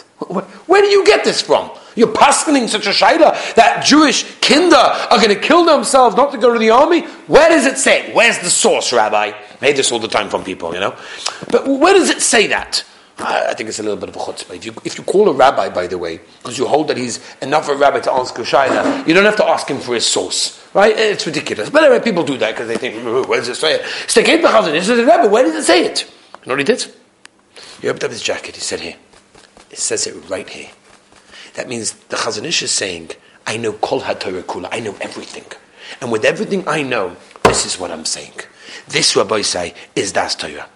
Where 0.67 0.81
do 0.81 0.87
you 0.87 1.03
get 1.05 1.23
this 1.23 1.41
from? 1.41 1.71
You're 1.95 2.13
paskening 2.13 2.69
such 2.69 2.85
a 2.85 2.91
shaila 2.91 3.55
that 3.55 3.83
Jewish 3.83 4.23
kinder 4.41 4.75
are 4.75 5.17
going 5.17 5.29
to 5.29 5.39
kill 5.39 5.65
themselves 5.65 6.15
not 6.15 6.31
to 6.31 6.37
go 6.37 6.53
to 6.53 6.59
the 6.59 6.69
army? 6.69 7.01
Where 7.25 7.49
does 7.49 7.65
it 7.65 7.77
say? 7.77 8.13
Where's 8.13 8.37
the 8.39 8.49
source, 8.49 8.93
Rabbi? 8.93 9.31
I 9.61 9.67
hear 9.67 9.75
this 9.75 9.91
all 9.91 9.99
the 9.99 10.07
time 10.07 10.29
from 10.29 10.43
people, 10.43 10.73
you 10.73 10.79
know. 10.79 10.95
But 11.51 11.67
where 11.67 11.93
does 11.93 12.09
it 12.09 12.21
say 12.21 12.47
that? 12.47 12.83
I 13.19 13.55
think 13.55 13.69
it's 13.69 13.79
a 13.79 13.83
little 13.83 13.97
bit 13.97 14.09
of 14.09 14.15
a 14.15 14.19
chutzpah. 14.19 14.55
If 14.55 14.65
you, 14.65 14.73
if 14.85 14.97
you 14.97 15.03
call 15.03 15.27
a 15.27 15.33
rabbi, 15.33 15.69
by 15.69 15.87
the 15.87 15.97
way, 15.97 16.19
because 16.37 16.57
you 16.57 16.67
hold 16.67 16.87
that 16.89 16.97
he's 16.97 17.19
enough 17.41 17.67
of 17.67 17.77
a 17.77 17.79
rabbi 17.79 17.99
to 18.01 18.11
ask 18.11 18.37
a 18.37 18.43
shaila, 18.43 19.07
you 19.07 19.13
don't 19.15 19.25
have 19.25 19.37
to 19.37 19.45
ask 19.45 19.67
him 19.67 19.79
for 19.79 19.95
his 19.95 20.05
source, 20.05 20.63
right? 20.75 20.95
It's 20.95 21.25
ridiculous. 21.25 21.71
But 21.71 21.83
anyway, 21.83 22.03
people 22.03 22.23
do 22.23 22.37
that 22.37 22.51
because 22.51 22.67
they 22.67 22.77
think, 22.77 23.03
where 23.27 23.39
does 23.39 23.49
it 23.49 23.55
say 23.55 23.73
it? 23.73 23.85
He 23.85 24.81
says, 24.81 25.03
Rabbi, 25.03 25.25
where 25.25 25.43
does 25.43 25.55
it 25.55 25.63
say 25.63 25.85
it? 25.85 26.03
You 26.03 26.49
know 26.49 26.53
what 26.53 26.59
he 26.59 26.65
did? 26.65 26.85
He 27.81 27.89
opened 27.89 28.03
up 28.03 28.11
his 28.11 28.21
jacket, 28.21 28.55
he 28.55 28.61
said, 28.61 28.81
here. 28.81 28.95
It 29.71 29.79
says 29.79 30.05
it 30.05 30.29
right 30.29 30.47
here. 30.47 30.69
That 31.55 31.67
means 31.67 31.93
the 31.93 32.17
Chazon 32.17 32.45
Ish 32.45 32.61
is 32.61 32.71
saying, 32.71 33.11
I 33.47 33.57
know 33.57 33.73
Kol 33.73 34.01
HaTorah 34.01 34.43
Kula, 34.43 34.69
I 34.71 34.79
know 34.79 34.95
everything. 35.01 35.45
And 36.01 36.11
with 36.11 36.23
everything 36.23 36.67
I 36.67 36.83
know, 36.83 37.15
this 37.43 37.65
is 37.65 37.79
what 37.79 37.89
I'm 37.89 38.05
saying. 38.05 38.33
This, 38.87 39.15
Rabbi 39.15 39.41
say, 39.41 39.73
is 39.95 40.11
Das 40.11 40.35
Torah. 40.35 40.67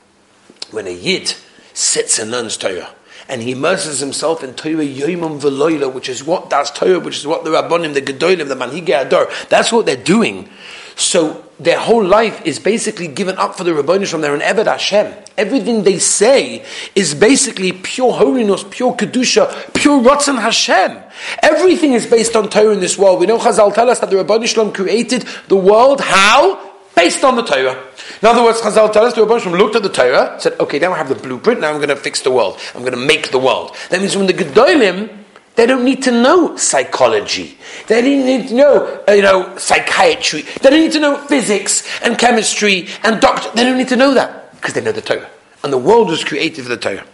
When 0.72 0.88
a 0.88 0.94
Yid 0.94 1.34
sits 1.74 2.20
and 2.20 2.32
learns 2.32 2.58
Torah, 2.58 2.90
and 3.30 3.42
he 3.42 3.54
immerses 3.54 4.00
himself 4.00 4.44
in 4.44 4.54
Torah 4.54 4.86
Yomim 4.86 5.40
Veloila, 5.40 5.94
which 5.94 6.10
is 6.10 6.24
what 6.24 6.50
Das 6.50 6.72
Torah, 6.72 7.00
which 7.00 7.18
is 7.18 7.28
what 7.28 7.44
the 7.44 7.50
Rabbonim, 7.50 7.94
the 7.94 8.02
Gedolim, 8.02 8.48
the 8.48 8.56
Manhigei 8.56 9.06
Ador, 9.06 9.30
that's 9.50 9.72
what 9.72 9.86
they're 9.86 9.96
doing. 9.96 10.50
So 10.96 11.46
their 11.58 11.80
whole 11.80 12.04
life 12.04 12.46
is 12.46 12.60
basically 12.60 13.08
given 13.08 13.38
up 13.38 13.56
for 13.56 13.64
the 13.64 13.74
Rabbonish 13.74 14.12
from 14.12 14.22
their 14.22 14.38
Eved 14.38 14.66
Hashem. 14.66 15.14
Everything 15.38 15.84
they 15.84 16.00
say 16.00 16.66
is 16.96 17.16
basically 17.16 17.72
pure 17.72 18.12
holiness, 18.12 18.66
pure 18.70 18.94
Kedusha, 18.94 19.74
pure 19.74 20.02
Ratzon 20.02 20.40
Hashem. 20.40 21.02
Everything 21.42 21.94
is 21.94 22.06
based 22.06 22.36
on 22.36 22.50
Torah 22.50 22.74
in 22.74 22.82
this 22.82 22.98
world. 22.98 23.20
We 23.20 23.28
know 23.28 23.38
Chazal 23.38 23.74
tell 23.74 23.90
us 23.90 24.00
that 24.00 24.10
the 24.10 24.18
Rabbonish 24.18 24.56
created 24.74 25.26
the 25.48 25.56
world. 25.56 26.02
How? 26.02 26.71
Based 26.96 27.24
on 27.24 27.36
the 27.36 27.44
Torah. 27.44 27.82
In 28.22 28.28
other 28.28 28.44
words, 28.44 28.62
Chazal 28.62 28.92
tell 28.92 29.06
us 29.06 29.14
the 29.14 29.22
Rabbonish 29.22 29.46
looked 29.46 29.76
at 29.76 29.84
the 29.84 29.90
Torah, 29.90 30.40
said, 30.40 30.60
okay, 30.60 30.78
now 30.78 30.94
I 30.94 30.98
have 30.98 31.10
the 31.10 31.16
blueprint, 31.16 31.62
now 31.62 31.70
I'm 31.70 31.78
going 31.78 31.90
to 31.90 31.96
fix 31.96 32.22
the 32.22 32.32
world. 32.32 32.60
I'm 32.76 32.82
going 32.82 32.94
to 32.94 33.00
make 33.00 33.32
the 33.32 33.40
world. 33.40 33.76
That 33.90 34.02
means 34.02 34.16
when 34.16 34.28
the 34.28 34.34
Gedolim 34.34 35.22
they 35.56 35.66
don't 35.66 35.84
need 35.84 36.02
to 36.04 36.12
know 36.12 36.56
psychology. 36.56 37.58
They 37.88 38.02
don't 38.02 38.26
need 38.26 38.48
to 38.50 38.54
know, 38.56 39.04
uh, 39.08 39.12
you 39.12 39.22
know, 39.22 39.58
psychiatry. 39.58 40.44
They 40.44 40.70
don't 40.70 40.80
need 40.80 40.94
to 40.94 41.00
know 41.00 41.18
physics 41.18 41.88
and 42.02 42.18
chemistry 42.18 42.88
and 43.04 43.20
doctor. 43.20 43.50
They 43.54 43.64
don't 43.64 43.78
need 43.78 43.90
to 43.90 43.98
know 43.98 44.14
that 44.14 44.56
because 44.56 44.74
they 44.74 44.82
know 44.82 44.94
the 44.94 45.02
Torah. 45.02 45.30
And 45.64 45.74
the 45.74 45.78
world 45.78 46.10
was 46.10 46.24
created 46.24 46.64
for 46.64 46.70
the 46.70 46.78
Torah. 46.78 47.06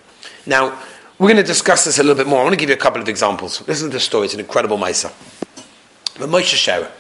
Now, 0.46 0.80
we're 1.18 1.30
going 1.30 1.38
to 1.38 1.44
discuss 1.44 1.86
this 1.86 1.98
a 1.98 2.04
little 2.04 2.16
bit 2.16 2.28
more. 2.28 2.42
I 2.42 2.44
want 2.44 2.54
to 2.54 2.60
give 2.60 2.70
you 2.70 2.76
a 2.76 2.80
couple 2.80 3.02
of 3.02 3.10
examples. 3.10 3.68
Listen 3.68 3.90
to 3.90 3.94
the 3.96 4.00
story. 4.00 4.26
It's 4.26 4.36
an 4.36 4.40
incredible 4.40 4.78
Maisa. 4.78 5.12
But 6.20 6.30
Moshe 6.30 6.56
Sherer. 6.56 6.92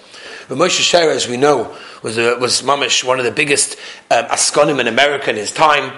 But 0.48 0.58
Moshe 0.58 0.82
Sherer, 0.82 1.14
as 1.14 1.28
we 1.28 1.38
know, 1.38 1.76
was, 2.04 2.18
a, 2.18 2.38
was 2.38 2.62
Mamish, 2.62 3.04
one 3.04 3.20
of 3.20 3.26
the 3.26 3.32
biggest 3.32 3.78
um, 4.10 4.26
Askonim 4.26 4.80
in 4.80 4.88
America 4.88 5.30
in 5.30 5.36
his 5.36 5.52
time 5.52 5.92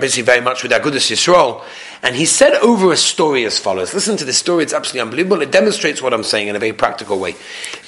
busy 0.00 0.22
very 0.22 0.40
much 0.40 0.62
with 0.62 0.72
Agudas 0.72 1.10
Yisrael, 1.10 1.64
and 2.02 2.14
he 2.14 2.24
said 2.24 2.54
over 2.56 2.92
a 2.92 2.96
story 2.96 3.44
as 3.44 3.58
follows. 3.58 3.94
Listen 3.94 4.16
to 4.16 4.24
this 4.24 4.38
story; 4.38 4.62
it's 4.62 4.72
absolutely 4.72 5.00
unbelievable. 5.00 5.42
It 5.42 5.50
demonstrates 5.50 6.02
what 6.02 6.12
I'm 6.12 6.24
saying 6.24 6.48
in 6.48 6.56
a 6.56 6.58
very 6.58 6.72
practical 6.72 7.18
way. 7.18 7.36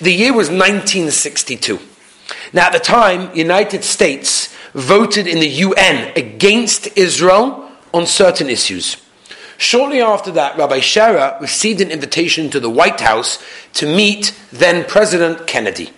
The 0.01 0.13
year 0.13 0.33
was 0.33 0.49
1962. 0.49 1.79
Now, 2.53 2.67
at 2.67 2.73
the 2.73 2.79
time, 2.79 3.35
United 3.37 3.85
States 3.85 4.55
voted 4.73 5.27
in 5.27 5.41
the 5.41 5.49
UN 5.49 6.13
against 6.17 6.97
Israel 6.97 7.71
on 7.93 8.07
certain 8.07 8.49
issues. 8.49 9.04
Shortly 9.59 10.01
after 10.01 10.31
that, 10.33 10.57
Rabbi 10.57 10.81
Sherer 10.81 11.41
received 11.41 11.81
an 11.81 11.91
invitation 11.91 12.51
to 12.51 12.61
the 12.61 12.71
White 12.71 13.01
House 13.01 13.43
to 13.75 13.87
meet 13.87 14.35
then 14.53 14.85
President 14.85 15.47
Kennedy. 15.47 15.91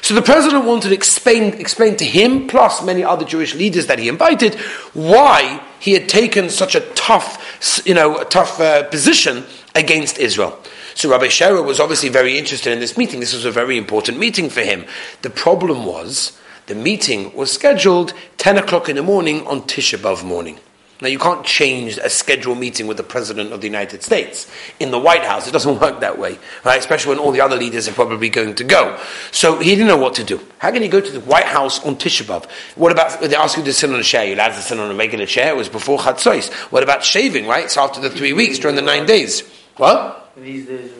So 0.00 0.14
the 0.14 0.22
president 0.22 0.64
wanted 0.64 0.90
to 0.90 0.94
explain, 0.94 1.54
explain 1.54 1.96
to 1.96 2.04
him, 2.04 2.46
plus 2.46 2.84
many 2.84 3.02
other 3.02 3.24
Jewish 3.24 3.54
leaders 3.54 3.86
that 3.86 3.98
he 3.98 4.08
invited, 4.08 4.54
why 4.94 5.60
he 5.80 5.92
had 5.92 6.08
taken 6.08 6.50
such 6.50 6.76
a 6.76 6.80
tough, 6.92 7.82
you 7.84 7.94
know, 7.94 8.22
tough 8.24 8.60
uh, 8.60 8.84
position 8.84 9.44
against 9.74 10.18
Israel. 10.18 10.56
So 10.94 11.10
Rabbi 11.10 11.26
Sherer 11.26 11.64
was 11.64 11.80
obviously 11.80 12.10
very 12.10 12.38
interested 12.38 12.72
in 12.72 12.78
this 12.78 12.96
meeting. 12.96 13.18
This 13.18 13.34
was 13.34 13.44
a 13.44 13.50
very 13.50 13.76
important 13.76 14.18
meeting 14.18 14.50
for 14.50 14.60
him. 14.60 14.84
The 15.22 15.30
problem 15.30 15.84
was 15.84 16.38
The 16.68 16.74
meeting 16.74 17.34
was 17.34 17.50
scheduled 17.50 18.12
10 18.36 18.58
o'clock 18.58 18.90
in 18.90 18.96
the 18.96 19.02
morning 19.02 19.46
on 19.46 19.62
Tisha 19.62 19.96
B'Av 19.96 20.22
morning. 20.22 20.58
Now, 21.00 21.06
you 21.08 21.18
can't 21.18 21.44
change 21.46 21.96
a 21.98 22.10
scheduled 22.10 22.58
meeting 22.58 22.88
with 22.88 22.96
the 22.96 23.04
President 23.04 23.52
of 23.52 23.60
the 23.60 23.68
United 23.68 24.02
States 24.02 24.50
in 24.80 24.90
the 24.90 24.98
White 24.98 25.22
House. 25.22 25.46
It 25.46 25.52
doesn't 25.52 25.80
work 25.80 26.00
that 26.00 26.18
way, 26.18 26.38
right? 26.64 26.78
Especially 26.78 27.10
when 27.10 27.18
all 27.18 27.30
the 27.30 27.40
other 27.40 27.56
leaders 27.56 27.86
are 27.86 27.92
probably 27.92 28.28
going 28.28 28.56
to 28.56 28.64
go. 28.64 28.98
So 29.30 29.58
he 29.58 29.70
didn't 29.70 29.86
know 29.86 29.96
what 29.96 30.14
to 30.14 30.24
do. 30.24 30.40
How 30.58 30.72
can 30.72 30.82
you 30.82 30.88
go 30.88 31.00
to 31.00 31.10
the 31.10 31.20
White 31.20 31.44
House 31.44 31.84
on 31.84 31.96
Tisha 31.96 32.24
B'Av? 32.24 32.50
What 32.74 32.90
about, 32.90 33.20
they 33.20 33.36
ask 33.36 33.56
you 33.56 33.62
to 33.62 33.72
sit 33.72 33.90
on 33.90 34.00
a 34.00 34.02
chair, 34.02 34.24
you're 34.24 34.34
allowed 34.34 34.48
to 34.48 34.60
sit 34.60 34.78
on 34.78 34.90
a 34.90 34.94
regular 34.94 35.26
chair, 35.26 35.52
it 35.52 35.56
was 35.56 35.68
before 35.68 35.98
Chatzos. 35.98 36.52
What 36.72 36.82
about 36.82 37.04
shaving, 37.04 37.46
right? 37.46 37.64
It's 37.64 37.76
after 37.76 38.00
the 38.00 38.10
three 38.10 38.32
weeks 38.32 38.58
during 38.58 38.74
the 38.74 38.82
nine 38.82 39.06
days. 39.06 39.48
What? 39.76 40.32
These 40.36 40.66
days 40.66 40.90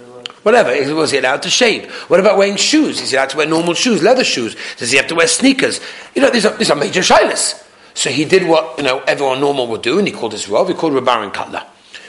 Whatever. 0.43 0.95
Was 0.95 1.11
he 1.11 1.19
allowed 1.19 1.43
to 1.43 1.51
shave? 1.51 1.93
What 2.09 2.21
about 2.21 2.39
wearing 2.39 2.57
shoes? 2.57 3.01
Is 3.01 3.11
he 3.11 3.17
allowed 3.17 3.31
to 3.31 3.37
wear 3.37 3.47
normal 3.47 3.75
shoes, 3.75 4.03
leather 4.03 4.25
shoes? 4.25 4.57
Does 4.77 4.91
he 4.91 4.97
have 4.97 5.07
to 5.09 5.15
wear 5.15 5.27
sneakers? 5.27 5.81
You 6.15 6.23
know, 6.23 6.31
these 6.31 6.47
are, 6.47 6.57
these 6.57 6.71
are 6.71 6.77
major 6.77 7.01
shilas. 7.01 7.63
So 7.99 8.11
he 8.11 8.25
did 8.25 8.47
what 8.47 8.79
you 8.79 8.85
know 8.85 9.01
everyone 9.09 9.41
normal 9.41 9.67
would 9.67 9.83
do, 9.83 9.99
and 9.99 10.07
he 10.07 10.15
called 10.15 10.31
his 10.31 10.49
Rav. 10.49 10.69
He 10.69 10.75
called 10.75 10.95
Reb 10.95 11.03
Aharon 11.03 11.35
Kotler. 11.35 11.67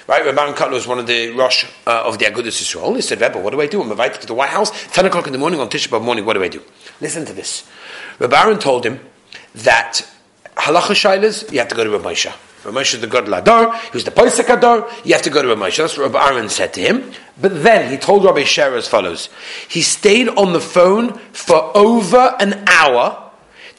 Right, 0.08 0.24
Reb 0.24 0.36
Aharon 0.36 0.54
Kotler 0.54 0.74
was 0.74 0.86
one 0.86 1.00
of 1.00 1.08
the 1.08 1.32
Rosh 1.32 1.66
uh, 1.88 2.04
of 2.06 2.20
the 2.20 2.26
Agudas 2.26 2.62
Yisrael. 2.62 2.96
He 2.96 3.02
said, 3.02 3.20
Rebbe, 3.20 3.40
what 3.40 3.50
do 3.54 3.60
I 3.60 3.66
do? 3.66 3.82
I'm 3.82 3.90
invited 3.90 4.22
to 4.22 4.28
the 4.28 4.36
White 4.36 4.52
House, 4.52 4.70
10 4.94 5.08
o'clock 5.08 5.26
in 5.26 5.34
the 5.34 5.40
morning 5.40 5.60
on 5.60 5.68
Tisha 5.68 5.88
B'Av 5.88 6.04
morning, 6.04 6.26
what 6.26 6.34
do 6.34 6.44
I 6.44 6.48
do? 6.48 6.62
Listen 7.02 7.26
to 7.26 7.34
this. 7.34 7.68
Reb 8.20 8.30
Aharon 8.30 8.62
told 8.62 8.86
him 8.86 9.00
that 9.56 10.08
halacha 10.58 10.94
shilas, 10.94 11.52
you 11.52 11.58
have 11.58 11.70
to 11.70 11.76
go 11.76 11.84
to 11.84 11.90
Rabbi 11.90 12.14
Moshe. 12.14 12.32
Rabbi 12.66 12.82
Moshe 12.82 12.94
is 12.94 13.02
the 13.02 13.08
God 13.08 13.26
Ladar, 13.26 13.76
he 13.86 13.98
was 13.98 14.04
the 14.04 14.12
Poisek 14.12 14.56
Adar, 14.56 14.88
you 15.04 15.14
have 15.14 15.24
to 15.24 15.32
go 15.32 15.42
to 15.42 15.48
Rabbi 15.48 15.70
Moshe. 15.70 15.78
That's 15.78 15.98
what 15.98 16.14
Rabbi 16.14 16.46
said 16.50 16.72
to 16.76 16.82
him. 16.82 17.12
But 17.42 17.64
then 17.64 17.90
he 17.90 17.98
told 17.98 18.26
Rabbi 18.26 18.44
Sher 18.44 18.76
as 18.76 18.88
follows. 18.88 19.30
He 19.68 19.82
stayed 19.82 20.30
on 20.30 20.54
the 20.54 20.62
phone 20.62 21.14
for 21.34 21.76
over 21.76 22.36
an 22.40 22.64
hour 22.68 23.29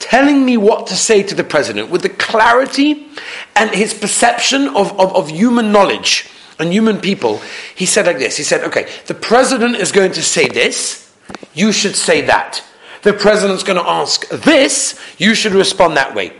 telling 0.00 0.44
me 0.44 0.56
what 0.56 0.88
to 0.88 0.96
say 0.96 1.22
to 1.22 1.34
the 1.34 1.44
president 1.44 1.90
with 1.90 2.02
the 2.02 2.08
clarity 2.08 3.06
and 3.54 3.70
his 3.70 3.94
perception 3.94 4.66
of, 4.68 4.98
of, 4.98 5.14
of, 5.14 5.28
human 5.30 5.70
knowledge 5.70 6.28
and 6.58 6.72
human 6.72 7.00
people. 7.00 7.40
He 7.76 7.86
said 7.86 8.06
like 8.06 8.18
this 8.18 8.36
He 8.36 8.42
said, 8.42 8.64
okay, 8.64 8.90
the 9.06 9.14
president 9.14 9.76
is 9.76 9.92
going 9.92 10.12
to 10.12 10.22
say 10.22 10.48
this, 10.48 11.14
you 11.54 11.70
should 11.70 11.94
say 11.94 12.22
that. 12.22 12.64
The 13.02 13.12
president's 13.12 13.62
going 13.62 13.78
to 13.78 13.88
ask 13.88 14.28
this, 14.28 14.98
you 15.18 15.34
should 15.34 15.52
respond 15.52 15.96
that 15.96 16.14
way. 16.14 16.32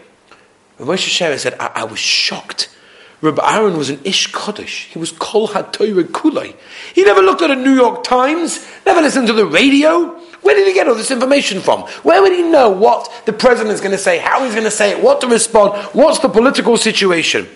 Rabbi 0.79 0.93
Moshe 0.93 1.39
said, 1.39 1.55
I, 1.61 1.71
I 1.77 1.85
was 1.85 1.99
shocked. 1.99 2.75
Rabbi 3.23 3.43
Aaron 3.55 3.77
was 3.77 3.91
an 3.91 4.01
Ish 4.05 4.33
Kaddish. 4.33 4.87
He 4.87 4.99
was 4.99 5.13
Kol 5.13 5.49
HaTorah 5.49 6.05
Kulai. 6.05 6.57
He 6.95 7.05
never 7.05 7.21
looked 7.21 7.43
at 7.43 7.51
a 7.51 7.57
New 7.57 7.75
York 7.75 8.03
Times, 8.03 8.67
never 8.87 9.03
listened 9.03 9.27
to 9.27 9.35
the 9.35 9.45
radio. 9.45 10.19
Where 10.41 10.55
did 10.55 10.67
he 10.67 10.73
get 10.73 10.89
all 10.89 10.95
this 10.95 11.11
information 11.11 11.61
from? 11.61 11.83
Where 12.03 12.23
would 12.23 12.33
he 12.33 12.43
know 12.43 12.71
what 12.71 13.13
the 13.27 13.33
president 13.35 13.75
is 13.75 13.81
going 13.81 13.93
to 13.93 13.99
say, 13.99 14.19
how 14.19 14.43
he's 14.45 14.55
going 14.55 14.65
to 14.65 14.71
say 14.71 14.91
it, 14.91 15.03
what 15.03 15.21
to 15.21 15.27
respond, 15.27 15.75
what's 15.93 16.21
the 16.21 16.31
political 16.31 16.79
situation? 16.79 17.47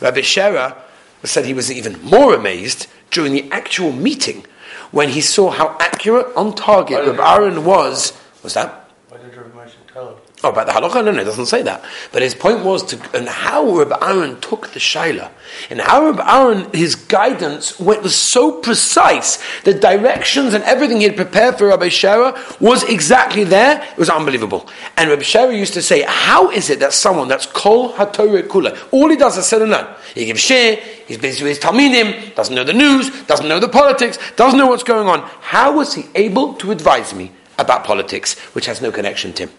Rabbi 0.00 0.20
Sherer 0.20 0.76
said 1.24 1.44
he 1.44 1.54
was 1.54 1.70
even 1.70 2.02
more 2.02 2.34
amazed 2.34 2.86
during 3.10 3.32
the 3.34 3.50
actual 3.52 3.92
meeting 3.92 4.46
when 4.92 5.10
he 5.10 5.20
saw 5.20 5.50
how 5.50 5.76
accurate, 5.78 6.26
on 6.36 6.54
target 6.54 7.06
Rabbi 7.06 7.34
Aaron 7.34 7.64
was. 7.64 8.18
Was 8.42 8.54
that? 8.54 8.90
Why 9.08 9.18
did 9.18 9.36
Rabbi 9.36 9.64
Moshe 9.64 9.74
tell 9.92 10.08
him? 10.08 10.16
Oh, 10.44 10.48
about 10.48 10.66
the 10.66 10.72
halacha? 10.72 11.04
No, 11.04 11.12
no, 11.12 11.20
it 11.20 11.24
doesn't 11.24 11.46
say 11.46 11.62
that. 11.62 11.84
But 12.10 12.22
his 12.22 12.34
point 12.34 12.64
was 12.64 12.82
to, 12.86 13.16
and 13.16 13.28
how 13.28 13.76
Rabbi 13.76 13.96
Aaron 14.04 14.40
took 14.40 14.70
the 14.70 14.80
shaila, 14.80 15.30
and 15.70 15.80
how 15.80 16.04
Rabbi 16.04 16.24
Aaron, 16.26 16.72
his 16.72 16.96
guidance 16.96 17.78
went, 17.78 18.02
was 18.02 18.16
so 18.16 18.60
precise. 18.60 19.38
The 19.62 19.72
directions 19.72 20.54
and 20.54 20.64
everything 20.64 20.96
he 20.96 21.04
had 21.04 21.14
prepared 21.14 21.58
for 21.58 21.68
Rabbi 21.68 21.88
Sherer 21.88 22.60
was 22.60 22.82
exactly 22.82 23.44
there. 23.44 23.80
It 23.82 23.98
was 23.98 24.10
unbelievable. 24.10 24.68
And 24.96 25.10
Rabbi 25.10 25.22
Sherer 25.22 25.56
used 25.56 25.74
to 25.74 25.82
say, 25.82 26.04
how 26.08 26.50
is 26.50 26.70
it 26.70 26.80
that 26.80 26.92
someone 26.92 27.28
that's 27.28 27.46
kol 27.46 27.92
hatorah 27.92 28.42
kula, 28.42 28.76
all 28.90 29.08
he 29.10 29.16
does 29.16 29.38
is 29.38 29.46
sit 29.46 29.62
and 29.62 29.70
learn. 29.70 29.86
He 30.12 30.24
gives 30.24 30.42
shiur, 30.42 30.76
he's 31.06 31.18
busy 31.18 31.44
with 31.44 31.56
his 31.56 31.60
talmidim, 31.60 32.34
doesn't 32.34 32.54
know 32.54 32.64
the 32.64 32.72
news, 32.72 33.10
doesn't 33.26 33.46
know 33.46 33.60
the 33.60 33.68
politics, 33.68 34.18
doesn't 34.34 34.58
know 34.58 34.66
what's 34.66 34.82
going 34.82 35.06
on. 35.06 35.20
How 35.40 35.76
was 35.76 35.94
he 35.94 36.06
able 36.16 36.54
to 36.54 36.72
advise 36.72 37.14
me 37.14 37.30
about 37.60 37.84
politics, 37.84 38.36
which 38.54 38.66
has 38.66 38.82
no 38.82 38.90
connection 38.90 39.32
to 39.34 39.44
him? 39.44 39.52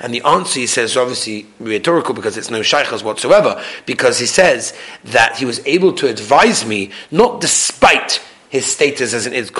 And 0.00 0.14
the 0.14 0.22
answer, 0.22 0.60
he 0.60 0.66
says, 0.66 0.92
is 0.92 0.96
obviously 0.96 1.46
rhetorical 1.58 2.14
because 2.14 2.36
it's 2.36 2.50
no 2.50 2.62
shaykhs 2.62 3.02
whatsoever, 3.02 3.62
because 3.86 4.18
he 4.18 4.26
says 4.26 4.74
that 5.04 5.36
he 5.36 5.44
was 5.44 5.64
able 5.66 5.92
to 5.94 6.08
advise 6.08 6.64
me 6.64 6.90
not 7.10 7.40
despite 7.40 8.22
his 8.48 8.66
status 8.66 9.14
as 9.14 9.26
an 9.26 9.34
Id 9.34 9.52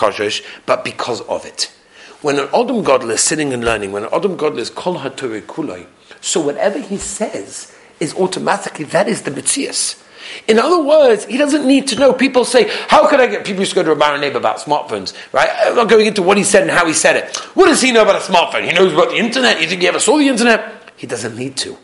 but 0.66 0.84
because 0.84 1.20
of 1.22 1.44
it. 1.46 1.72
When 2.22 2.38
an 2.38 2.48
Adam 2.48 2.84
Godler 2.84 3.12
is 3.12 3.22
sitting 3.22 3.52
and 3.52 3.64
learning, 3.64 3.92
when 3.92 4.04
an 4.04 4.10
Adam 4.12 4.36
Godler 4.36 4.58
is 4.58 4.68
Kol 4.68 4.96
HaTorah 4.96 5.42
Kuloi, 5.42 5.86
so 6.20 6.40
whatever 6.40 6.78
he 6.78 6.98
says 6.98 7.74
is 7.98 8.14
automatically, 8.14 8.84
that 8.86 9.08
is 9.08 9.22
the 9.22 9.30
Mitzias. 9.30 10.02
In 10.48 10.58
other 10.58 10.82
words, 10.82 11.24
he 11.24 11.36
doesn't 11.36 11.66
need 11.66 11.88
to 11.88 11.96
know. 11.96 12.12
People 12.12 12.44
say, 12.44 12.68
how 12.88 13.08
could 13.08 13.20
I 13.20 13.26
get, 13.26 13.44
people 13.44 13.60
used 13.60 13.72
to 13.72 13.76
go 13.76 13.82
to 13.82 13.92
a 13.92 13.96
Baron 13.96 14.20
neighbor 14.20 14.38
about 14.38 14.58
smartphones, 14.58 15.14
right? 15.32 15.48
I'm 15.62 15.76
not 15.76 15.88
going 15.88 16.06
into 16.06 16.22
what 16.22 16.36
he 16.36 16.44
said 16.44 16.62
and 16.62 16.70
how 16.70 16.86
he 16.86 16.92
said 16.92 17.16
it. 17.16 17.36
What 17.54 17.66
does 17.66 17.80
he 17.80 17.92
know 17.92 18.02
about 18.02 18.16
a 18.16 18.32
smartphone? 18.32 18.66
He 18.66 18.72
knows 18.72 18.92
about 18.92 19.10
the 19.10 19.16
internet. 19.16 19.60
You 19.60 19.68
think 19.68 19.82
he 19.82 19.88
ever 19.88 20.00
saw 20.00 20.18
the 20.18 20.28
internet? 20.28 20.92
He 20.96 21.06
doesn't 21.06 21.36
need 21.36 21.56
to. 21.58 21.76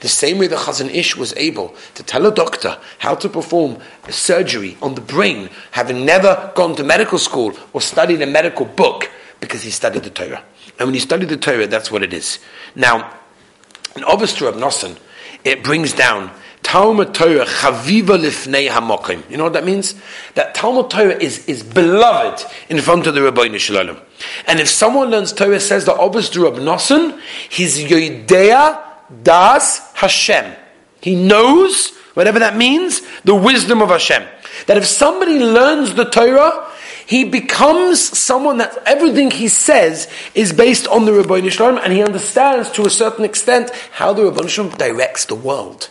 The 0.00 0.08
same 0.08 0.38
way 0.38 0.46
the 0.46 0.56
Chazon 0.56 0.88
Ish 0.88 1.16
was 1.16 1.34
able 1.36 1.74
to 1.94 2.02
tell 2.02 2.24
a 2.24 2.34
doctor 2.34 2.78
how 2.98 3.14
to 3.16 3.28
perform 3.28 3.78
a 4.04 4.12
surgery 4.12 4.78
on 4.80 4.94
the 4.94 5.02
brain, 5.02 5.50
having 5.72 6.06
never 6.06 6.52
gone 6.54 6.74
to 6.76 6.84
medical 6.84 7.18
school 7.18 7.52
or 7.72 7.82
studied 7.82 8.22
a 8.22 8.26
medical 8.26 8.64
book, 8.64 9.10
because 9.40 9.62
he 9.62 9.70
studied 9.70 10.04
the 10.04 10.10
Torah. 10.10 10.42
And 10.78 10.88
when 10.88 10.94
he 10.94 11.00
studied 11.00 11.28
the 11.28 11.36
Torah, 11.36 11.66
that's 11.66 11.90
what 11.90 12.02
it 12.02 12.14
is. 12.14 12.38
Now, 12.74 13.14
in 13.94 14.02
Obistra 14.02 14.48
of 14.48 14.54
Nosson, 14.54 14.96
it 15.44 15.62
brings 15.64 15.92
down 15.92 16.30
Talmud 16.62 17.14
Torah 17.14 17.44
chaviva 17.44 18.18
lifnei 18.18 18.68
hamokim. 18.68 19.28
You 19.30 19.36
know 19.36 19.44
what 19.44 19.54
that 19.54 19.64
means? 19.64 19.94
That 20.34 20.54
Talmud 20.54 20.90
Torah 20.90 21.16
is, 21.16 21.46
is 21.46 21.62
beloved 21.62 22.44
in 22.68 22.80
front 22.80 23.06
of 23.06 23.14
the 23.14 23.22
Rabbi 23.22 23.56
Shalom. 23.56 23.98
And 24.46 24.60
if 24.60 24.68
someone 24.68 25.10
learns 25.10 25.32
Torah, 25.32 25.60
says 25.60 25.84
the 25.84 25.94
Obis 25.94 26.40
Rab 26.40 26.54
Nosson, 26.54 27.18
he's 27.48 27.78
Yodea 27.78 28.78
Das 29.22 29.92
Hashem. 29.94 30.54
He 31.00 31.16
knows, 31.16 31.90
whatever 32.14 32.38
that 32.38 32.56
means, 32.56 33.00
the 33.24 33.34
wisdom 33.34 33.82
of 33.82 33.88
Hashem. 33.88 34.22
That 34.66 34.76
if 34.76 34.84
somebody 34.84 35.38
learns 35.38 35.94
the 35.94 36.04
Torah, 36.04 36.66
he 37.06 37.24
becomes 37.24 38.00
someone 38.24 38.58
that 38.58 38.78
everything 38.86 39.32
he 39.32 39.48
says 39.48 40.08
is 40.34 40.52
based 40.52 40.86
on 40.86 41.06
the 41.06 41.12
Rabbi 41.12 41.48
Shalom, 41.48 41.78
and 41.78 41.92
he 41.92 42.02
understands 42.02 42.70
to 42.72 42.86
a 42.86 42.90
certain 42.90 43.24
extent 43.24 43.70
how 43.92 44.12
the 44.12 44.26
Rabbi 44.26 44.46
Shalom 44.46 44.70
directs 44.76 45.24
the 45.24 45.34
world. 45.34 45.88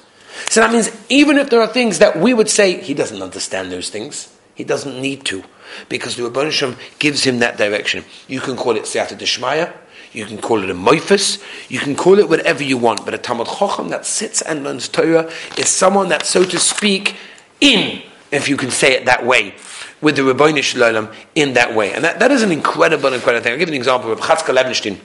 So 0.49 0.61
that 0.61 0.71
means 0.71 0.89
even 1.09 1.37
if 1.37 1.51
there 1.51 1.61
are 1.61 1.67
things 1.67 1.99
that 1.99 2.19
we 2.19 2.33
would 2.33 2.49
say 2.49 2.81
he 2.81 2.95
doesn't 2.95 3.21
understand 3.21 3.71
those 3.71 3.89
things, 3.89 4.35
he 4.55 4.63
doesn't 4.63 4.99
need 4.99 5.23
to, 5.25 5.43
because 5.89 6.15
the 6.15 6.23
Rebbeinu 6.23 6.51
Shem 6.51 6.75
gives 6.97 7.23
him 7.23 7.37
that 7.39 7.57
direction. 7.57 8.03
You 8.27 8.41
can 8.41 8.55
call 8.57 8.75
it 8.75 8.83
Siyata 8.83 9.15
Deshmaya, 9.15 9.71
you 10.11 10.25
can 10.25 10.39
call 10.39 10.63
it 10.63 10.71
a 10.71 10.73
Moifus, 10.73 11.39
you 11.69 11.77
can 11.77 11.95
call 11.95 12.17
it 12.17 12.27
whatever 12.27 12.63
you 12.63 12.79
want, 12.79 13.05
but 13.05 13.13
a 13.13 13.19
Talmud 13.19 13.45
Chochem 13.45 13.89
that 13.89 14.07
sits 14.07 14.41
and 14.41 14.63
learns 14.63 14.87
Torah 14.89 15.31
is 15.55 15.69
someone 15.69 16.09
that, 16.09 16.25
so 16.25 16.43
to 16.43 16.57
speak, 16.57 17.15
in, 17.61 18.01
if 18.31 18.49
you 18.49 18.57
can 18.57 18.71
say 18.71 18.93
it 18.93 19.05
that 19.05 19.23
way, 19.23 19.53
with 20.01 20.15
the 20.15 20.23
Rebbeinu 20.23 20.63
Shalom 20.63 21.09
in 21.35 21.53
that 21.53 21.75
way. 21.75 21.93
And 21.93 22.03
that, 22.03 22.19
that 22.19 22.31
is 22.31 22.41
an 22.41 22.51
incredible, 22.51 23.13
incredible 23.13 23.43
thing. 23.43 23.53
I'll 23.53 23.59
give 23.59 23.69
an 23.69 23.75
example 23.75 24.11
of 24.11 24.19
Chatzkel 24.19 24.57
Levenstein. 24.57 24.97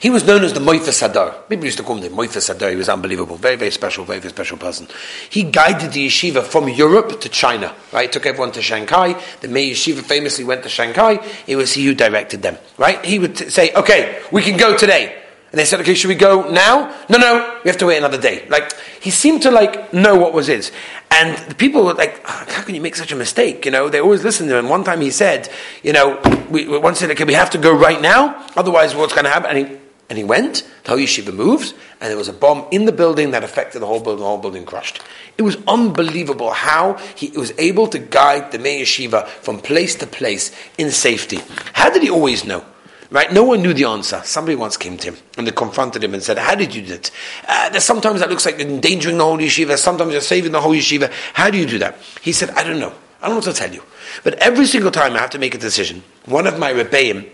He 0.00 0.10
was 0.10 0.26
known 0.26 0.42
as 0.42 0.52
the 0.52 0.60
Moifa 0.60 0.88
Sadar. 0.88 1.48
People 1.48 1.66
used 1.66 1.76
to 1.78 1.84
call 1.84 1.96
him 1.96 2.02
the 2.02 2.08
Moifa 2.08 2.38
Sadar. 2.38 2.70
He 2.70 2.76
was 2.76 2.88
unbelievable. 2.88 3.36
Very, 3.36 3.56
very 3.56 3.70
special, 3.70 4.04
very, 4.04 4.18
very 4.18 4.32
special 4.32 4.56
person. 4.56 4.88
He 5.28 5.42
guided 5.42 5.92
the 5.92 6.06
yeshiva 6.06 6.42
from 6.42 6.68
Europe 6.68 7.20
to 7.20 7.28
China, 7.28 7.74
right? 7.92 8.10
Took 8.10 8.26
everyone 8.26 8.52
to 8.52 8.62
Shanghai. 8.62 9.20
The 9.40 9.48
Mir 9.48 9.74
Yeshiva 9.74 10.02
famously 10.02 10.44
went 10.44 10.62
to 10.62 10.68
Shanghai. 10.68 11.24
It 11.46 11.56
was 11.56 11.72
he 11.74 11.84
who 11.84 11.94
directed 11.94 12.42
them, 12.42 12.56
right? 12.78 13.04
He 13.04 13.18
would 13.18 13.36
say, 13.36 13.72
okay, 13.74 14.22
we 14.32 14.42
can 14.42 14.56
go 14.56 14.76
today. 14.76 15.19
And 15.50 15.58
they 15.58 15.64
said, 15.64 15.80
okay, 15.80 15.94
should 15.94 16.08
we 16.08 16.14
go 16.14 16.48
now? 16.48 16.94
No, 17.08 17.18
no, 17.18 17.58
we 17.64 17.68
have 17.68 17.78
to 17.78 17.86
wait 17.86 17.98
another 17.98 18.20
day. 18.20 18.46
Like, 18.48 18.72
he 19.00 19.10
seemed 19.10 19.42
to 19.42 19.50
like 19.50 19.92
know 19.92 20.16
what 20.16 20.32
was 20.32 20.46
his. 20.46 20.70
And 21.10 21.36
the 21.48 21.56
people 21.56 21.84
were 21.84 21.94
like, 21.94 22.20
oh, 22.24 22.44
how 22.48 22.62
can 22.62 22.76
you 22.76 22.80
make 22.80 22.94
such 22.94 23.10
a 23.10 23.16
mistake? 23.16 23.64
You 23.64 23.72
know, 23.72 23.88
they 23.88 24.00
always 24.00 24.22
listened 24.22 24.48
to 24.50 24.54
him. 24.54 24.60
And 24.60 24.70
one 24.70 24.84
time 24.84 25.00
he 25.00 25.10
said, 25.10 25.50
you 25.82 25.92
know, 25.92 26.20
we, 26.50 26.68
once 26.68 27.00
said, 27.00 27.10
okay, 27.10 27.24
we 27.24 27.34
have 27.34 27.50
to 27.50 27.58
go 27.58 27.74
right 27.74 28.00
now, 28.00 28.46
otherwise 28.54 28.94
what's 28.94 29.12
going 29.12 29.24
to 29.24 29.30
happen? 29.30 29.56
And 29.56 29.66
he, 29.66 29.76
and 30.08 30.18
he 30.18 30.24
went, 30.24 30.68
the 30.84 30.90
whole 30.90 30.98
yeshiva 30.98 31.32
moved, 31.32 31.74
and 32.00 32.10
there 32.10 32.16
was 32.16 32.28
a 32.28 32.32
bomb 32.32 32.66
in 32.70 32.84
the 32.84 32.92
building 32.92 33.30
that 33.32 33.44
affected 33.44 33.80
the 33.80 33.86
whole 33.86 34.00
building, 34.00 34.20
the 34.20 34.26
whole 34.26 34.38
building 34.38 34.64
crushed. 34.64 35.00
It 35.38 35.42
was 35.42 35.56
unbelievable 35.68 36.50
how 36.50 36.94
he 37.14 37.30
was 37.30 37.52
able 37.58 37.86
to 37.88 37.98
guide 37.98 38.50
the 38.50 38.58
Mir 38.58 38.84
Yeshiva 38.84 39.26
from 39.26 39.60
place 39.60 39.94
to 39.96 40.06
place 40.06 40.54
in 40.78 40.90
safety. 40.90 41.40
How 41.72 41.90
did 41.90 42.02
he 42.02 42.10
always 42.10 42.44
know? 42.44 42.64
Right? 43.10 43.32
No 43.32 43.42
one 43.42 43.62
knew 43.62 43.74
the 43.74 43.84
answer. 43.84 44.22
Somebody 44.24 44.54
once 44.54 44.76
came 44.76 44.96
to 44.98 45.10
him 45.10 45.16
and 45.36 45.46
they 45.46 45.50
confronted 45.50 46.04
him 46.04 46.14
and 46.14 46.22
said, 46.22 46.38
How 46.38 46.54
did 46.54 46.74
you 46.74 46.82
do 46.82 46.88
that? 46.96 47.10
Uh, 47.48 47.80
sometimes 47.80 48.20
that 48.20 48.30
looks 48.30 48.46
like 48.46 48.60
endangering 48.60 49.18
the 49.18 49.24
whole 49.24 49.38
yeshiva, 49.38 49.76
sometimes 49.76 50.12
you're 50.12 50.20
saving 50.20 50.52
the 50.52 50.60
whole 50.60 50.72
yeshiva. 50.72 51.10
How 51.34 51.50
do 51.50 51.58
you 51.58 51.66
do 51.66 51.78
that? 51.78 51.98
He 52.20 52.32
said, 52.32 52.50
I 52.50 52.62
don't 52.62 52.78
know. 52.78 52.92
I 53.20 53.26
don't 53.26 53.30
know 53.30 53.36
what 53.36 53.44
to 53.44 53.52
tell 53.52 53.72
you. 53.72 53.82
But 54.22 54.34
every 54.34 54.66
single 54.66 54.90
time 54.90 55.14
I 55.14 55.18
have 55.18 55.30
to 55.30 55.38
make 55.38 55.54
a 55.54 55.58
decision, 55.58 56.02
one 56.24 56.46
of 56.46 56.58
my 56.58 56.72
rebbeim 56.72 57.28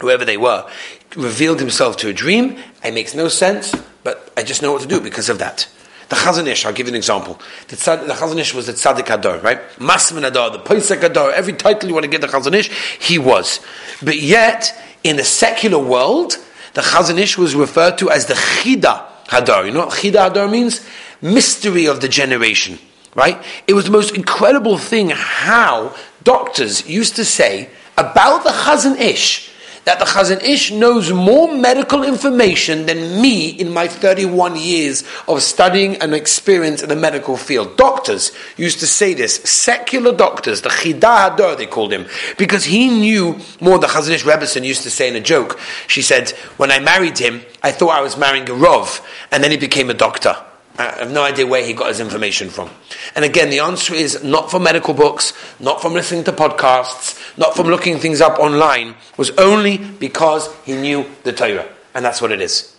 whoever 0.00 0.24
they 0.24 0.36
were, 0.36 0.68
revealed 1.16 1.60
himself 1.60 1.96
to 1.98 2.08
a 2.08 2.12
dream. 2.12 2.58
It 2.84 2.94
makes 2.94 3.14
no 3.14 3.28
sense, 3.28 3.74
but 4.02 4.32
I 4.36 4.42
just 4.42 4.62
know 4.62 4.72
what 4.72 4.82
to 4.82 4.88
do 4.88 5.00
because 5.00 5.28
of 5.28 5.38
that. 5.38 5.68
The 6.08 6.16
Chazon 6.16 6.46
Ish, 6.46 6.64
I'll 6.64 6.72
give 6.72 6.86
you 6.86 6.92
an 6.92 6.96
example. 6.96 7.38
The, 7.68 7.76
tzad, 7.76 8.06
the 8.06 8.14
Chazon 8.14 8.38
Ish 8.38 8.54
was 8.54 8.66
the 8.66 8.72
Tzaddik 8.72 9.06
Hadar, 9.06 9.42
right? 9.42 9.60
Masman 9.76 10.28
Hadar, 10.28 10.52
the 10.52 10.58
Pesach 10.58 11.00
Hadar, 11.00 11.32
every 11.32 11.52
title 11.52 11.88
you 11.88 11.94
want 11.94 12.04
to 12.04 12.10
give 12.10 12.22
the 12.22 12.26
Chazon 12.26 12.54
Ish, 12.54 12.70
he 12.98 13.18
was. 13.18 13.60
But 14.02 14.16
yet, 14.16 14.74
in 15.04 15.16
the 15.16 15.24
secular 15.24 15.78
world, 15.78 16.38
the 16.72 16.80
Chazon 16.80 17.18
Ish 17.18 17.36
was 17.36 17.54
referred 17.54 17.98
to 17.98 18.10
as 18.10 18.24
the 18.24 18.34
Chida 18.34 19.04
Hadar. 19.26 19.66
You 19.66 19.72
know 19.72 19.86
what 19.86 19.98
Chida 19.98 20.30
Hadar 20.30 20.50
means? 20.50 20.86
Mystery 21.20 21.86
of 21.86 22.00
the 22.00 22.08
generation, 22.08 22.78
right? 23.14 23.42
It 23.66 23.74
was 23.74 23.84
the 23.84 23.90
most 23.90 24.14
incredible 24.14 24.78
thing 24.78 25.10
how 25.10 25.94
doctors 26.24 26.88
used 26.88 27.16
to 27.16 27.24
say 27.24 27.68
about 27.98 28.44
the 28.44 28.50
Chazon 28.50 28.98
Ish 28.98 29.47
that 29.88 29.98
the 29.98 30.04
Chazon 30.04 30.42
Ish 30.42 30.70
knows 30.70 31.10
more 31.14 31.50
medical 31.50 32.04
information 32.04 32.84
than 32.84 33.22
me 33.22 33.48
in 33.48 33.72
my 33.72 33.88
31 33.88 34.54
years 34.56 35.02
of 35.26 35.42
studying 35.42 35.96
and 35.96 36.12
experience 36.12 36.82
in 36.82 36.90
the 36.90 36.94
medical 36.94 37.38
field. 37.38 37.74
Doctors 37.78 38.32
used 38.58 38.80
to 38.80 38.86
say 38.86 39.14
this, 39.14 39.36
secular 39.36 40.14
doctors, 40.14 40.60
the 40.60 40.68
Chida 40.68 41.30
Hadar 41.30 41.56
they 41.56 41.64
called 41.64 41.90
him, 41.90 42.04
because 42.36 42.66
he 42.66 42.90
knew 42.90 43.38
more. 43.62 43.78
The 43.78 43.86
Chazon 43.86 44.10
Ish 44.10 44.24
Rebbetzin 44.24 44.62
used 44.62 44.82
to 44.82 44.90
say 44.90 45.08
in 45.08 45.16
a 45.16 45.22
joke, 45.22 45.58
she 45.86 46.02
said, 46.02 46.32
when 46.58 46.70
I 46.70 46.80
married 46.80 47.16
him, 47.16 47.40
I 47.62 47.72
thought 47.72 47.96
I 47.96 48.02
was 48.02 48.18
marrying 48.18 48.44
a 48.50 48.52
Rov, 48.52 49.02
and 49.32 49.42
then 49.42 49.52
he 49.52 49.56
became 49.56 49.88
a 49.88 49.94
doctor. 49.94 50.36
I 50.78 51.00
have 51.00 51.10
no 51.10 51.24
idea 51.24 51.44
where 51.44 51.64
he 51.64 51.72
got 51.72 51.88
his 51.88 51.98
information 51.98 52.50
from. 52.50 52.70
And 53.16 53.24
again, 53.24 53.50
the 53.50 53.58
answer 53.58 53.94
is 53.94 54.22
not 54.22 54.48
from 54.48 54.62
medical 54.62 54.94
books, 54.94 55.32
not 55.58 55.82
from 55.82 55.92
listening 55.92 56.22
to 56.24 56.32
podcasts, 56.32 57.36
not 57.36 57.56
from 57.56 57.66
looking 57.66 57.98
things 57.98 58.20
up 58.20 58.38
online, 58.38 58.94
was 59.16 59.30
only 59.32 59.78
because 59.78 60.54
he 60.64 60.76
knew 60.76 61.04
the 61.24 61.32
Torah. 61.32 61.68
And 61.94 62.04
that's 62.04 62.22
what 62.22 62.30
it 62.30 62.40
is. 62.40 62.76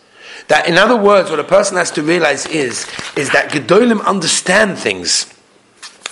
That, 0.48 0.66
in 0.66 0.78
other 0.78 0.96
words, 0.96 1.28
what 1.30 1.40
a 1.40 1.44
person 1.44 1.76
has 1.76 1.90
to 1.92 2.02
realize 2.02 2.46
is, 2.46 2.86
is 3.16 3.30
that 3.32 3.50
Gedolim 3.50 4.02
understand 4.06 4.78
things 4.78 5.32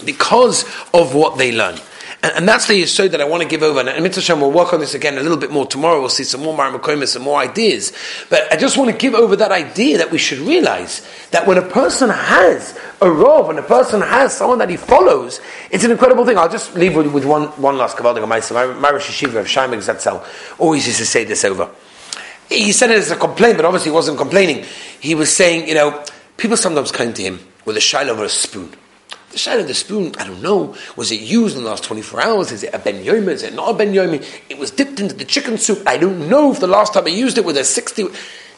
because 0.04 0.64
of 0.92 1.14
what 1.14 1.38
they 1.38 1.52
learn. 1.52 1.78
And, 2.22 2.32
and 2.36 2.48
that's 2.48 2.66
the 2.66 2.82
issue 2.82 3.08
that 3.08 3.20
I 3.20 3.24
want 3.24 3.42
to 3.42 3.48
give 3.48 3.62
over. 3.62 3.80
And, 3.80 3.88
and 3.88 4.02
Mitzvah 4.02 4.36
we'll 4.36 4.50
work 4.50 4.72
on 4.72 4.80
this 4.80 4.94
again 4.94 5.18
a 5.18 5.22
little 5.22 5.36
bit 5.36 5.50
more 5.50 5.66
tomorrow. 5.66 6.00
We'll 6.00 6.08
see 6.08 6.24
some 6.24 6.42
more 6.42 6.56
Maramakomis, 6.56 7.08
some 7.08 7.22
more 7.22 7.38
ideas. 7.38 7.92
But 8.28 8.52
I 8.52 8.56
just 8.56 8.76
want 8.76 8.90
to 8.90 8.96
give 8.96 9.14
over 9.14 9.36
that 9.36 9.52
idea 9.52 9.98
that 9.98 10.10
we 10.10 10.18
should 10.18 10.38
realize 10.38 11.06
that 11.30 11.46
when 11.46 11.58
a 11.58 11.62
person 11.62 12.10
has 12.10 12.78
a 13.00 13.10
robe, 13.10 13.48
when 13.48 13.58
a 13.58 13.62
person 13.62 14.00
has 14.00 14.36
someone 14.36 14.58
that 14.58 14.70
he 14.70 14.76
follows, 14.76 15.40
it's 15.70 15.84
an 15.84 15.90
incredible 15.90 16.24
thing. 16.24 16.38
I'll 16.38 16.48
just 16.48 16.74
leave 16.74 16.96
with, 16.96 17.12
with 17.12 17.24
one, 17.24 17.44
one 17.60 17.78
last 17.78 17.96
Kavaldig 17.96 18.22
of 18.22 18.28
myself. 18.28 18.68
My, 18.68 18.80
my 18.80 18.90
Rosh 18.90 19.08
Yeshiva 19.08 19.40
of 19.40 19.46
Shaimek 19.46 19.78
Zatzel 19.78 20.26
always 20.58 20.86
used 20.86 20.98
to 20.98 21.06
say 21.06 21.24
this 21.24 21.44
over. 21.44 21.70
He 22.48 22.72
said 22.72 22.90
it 22.90 22.96
as 22.96 23.10
a 23.10 23.16
complaint, 23.16 23.58
but 23.58 23.66
obviously 23.66 23.90
he 23.90 23.94
wasn't 23.94 24.16
complaining. 24.16 24.64
He 25.00 25.14
was 25.14 25.34
saying, 25.34 25.68
you 25.68 25.74
know, 25.74 26.02
people 26.36 26.56
sometimes 26.56 26.90
come 26.90 27.12
to 27.12 27.22
him 27.22 27.40
with 27.64 27.76
a 27.76 27.80
shiloh 27.80 28.16
or 28.16 28.24
a 28.24 28.28
spoon. 28.28 28.72
Of 29.46 29.68
the 29.68 29.74
spoon, 29.74 30.12
I 30.18 30.26
don't 30.26 30.42
know. 30.42 30.74
Was 30.96 31.12
it 31.12 31.20
used 31.20 31.56
in 31.56 31.62
the 31.62 31.70
last 31.70 31.84
24 31.84 32.22
hours? 32.22 32.50
Is 32.50 32.64
it 32.64 32.74
a 32.74 32.78
ben 32.78 33.04
yomi? 33.04 33.28
Is 33.28 33.44
it 33.44 33.54
not 33.54 33.70
a 33.70 33.78
ben 33.78 33.92
yomi? 33.92 34.22
It 34.48 34.58
was 34.58 34.72
dipped 34.72 34.98
into 34.98 35.14
the 35.14 35.24
chicken 35.24 35.56
soup. 35.58 35.82
I 35.86 35.96
don't 35.96 36.28
know 36.28 36.50
if 36.50 36.58
the 36.58 36.66
last 36.66 36.92
time 36.92 37.04
I 37.06 37.10
used 37.10 37.38
it 37.38 37.44
was 37.44 37.56
a 37.56 37.64
60. 37.64 38.08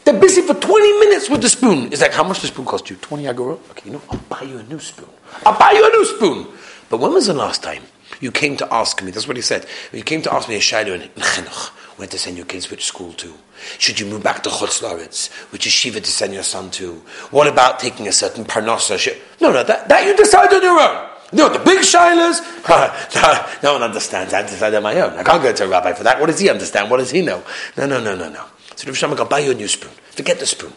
They're 0.05 0.19
busy 0.19 0.41
for 0.41 0.55
20 0.55 0.99
minutes 1.01 1.29
with 1.29 1.43
the 1.43 1.51
spoon. 1.51 1.93
It's 1.93 2.01
like, 2.01 2.13
how 2.13 2.25
much 2.25 2.41
the 2.41 2.47
spoon 2.47 2.65
cost 2.65 2.89
you? 2.89 2.97
20 2.97 3.29
agora? 3.29 3.55
Okay, 3.71 3.83
you 3.85 3.93
know, 3.93 4.03
I'll 4.09 4.19
buy 4.29 4.41
you 4.43 4.57
a 4.57 4.63
new 4.63 4.81
spoon. 4.81 5.09
I'll 5.45 5.59
buy 5.59 5.73
you 5.73 5.87
a 5.87 5.91
new 5.91 6.05
spoon. 6.07 6.47
But 6.89 6.99
when 6.99 7.13
was 7.13 7.27
the 7.27 7.35
last 7.35 7.63
time 7.63 7.83
you 8.21 8.31
came 8.33 8.57
to 8.57 8.75
ask 8.75 9.03
me? 9.03 9.11
That's 9.11 9.29
what 9.29 9.37
he 9.37 9.43
said. 9.43 9.67
You 9.93 10.03
came 10.03 10.23
to 10.23 10.33
ask 10.33 10.49
me 10.49 10.57
a 10.57 10.61
shaylo 10.61 10.95
in 10.95 11.09
Chinuch, 11.11 11.69
where 11.99 12.09
to 12.09 12.19
send 12.19 12.37
your 12.37 12.47
kids 12.47 12.71
which 12.71 12.85
school 12.85 13.13
to. 13.15 13.33
Should 13.79 14.01
you 14.01 14.07
move 14.07 14.23
back 14.23 14.43
to 14.43 14.49
Chutz 14.49 14.83
Laretz, 14.83 15.31
which 15.53 15.67
is 15.67 15.73
Shiva 15.73 16.01
to 16.01 16.11
send 16.11 16.35
your 16.35 16.43
son 16.43 16.71
to? 16.73 16.95
What 17.31 17.47
about 17.47 17.79
taking 17.79 18.09
a 18.09 18.13
certain 18.13 18.45
parnasa? 18.45 19.17
No, 19.41 19.53
no, 19.53 19.63
that, 19.63 19.89
that 19.89 20.07
you 20.07 20.17
decide 20.17 20.53
on 20.53 20.63
your 20.63 20.81
own. 20.81 21.11
No, 21.33 21.49
the 21.49 21.61
big 21.61 21.79
shilas, 21.81 22.41
no 23.63 23.75
one 23.75 23.83
understands. 23.83 24.35
I 24.35 24.43
decide 24.43 24.75
on 24.75 24.83
my 24.83 25.01
own. 25.01 25.13
I 25.17 25.23
can't 25.23 25.43
go 25.43 25.53
to 25.53 25.65
a 25.65 25.69
rabbi 25.69 25.93
for 25.93 26.03
that. 26.03 26.19
What 26.19 26.27
does 26.27 26.41
he 26.41 26.51
understand? 26.51 26.91
What 26.91 26.97
does 26.97 27.11
he 27.13 27.23
know? 27.23 27.45
No, 27.77 27.87
no, 27.87 28.01
no, 28.01 28.17
no, 28.17 28.29
no. 28.29 28.45
So 28.75 28.89
Rav 28.89 28.97
Shamak, 28.97 29.21
I'll 29.21 29.27
buy 29.27 29.39
you 29.41 29.53
a 29.53 29.55
new 29.55 29.69
spoon. 29.69 29.93
Forget 30.11 30.41
the 30.41 30.47
spoon. 30.47 30.73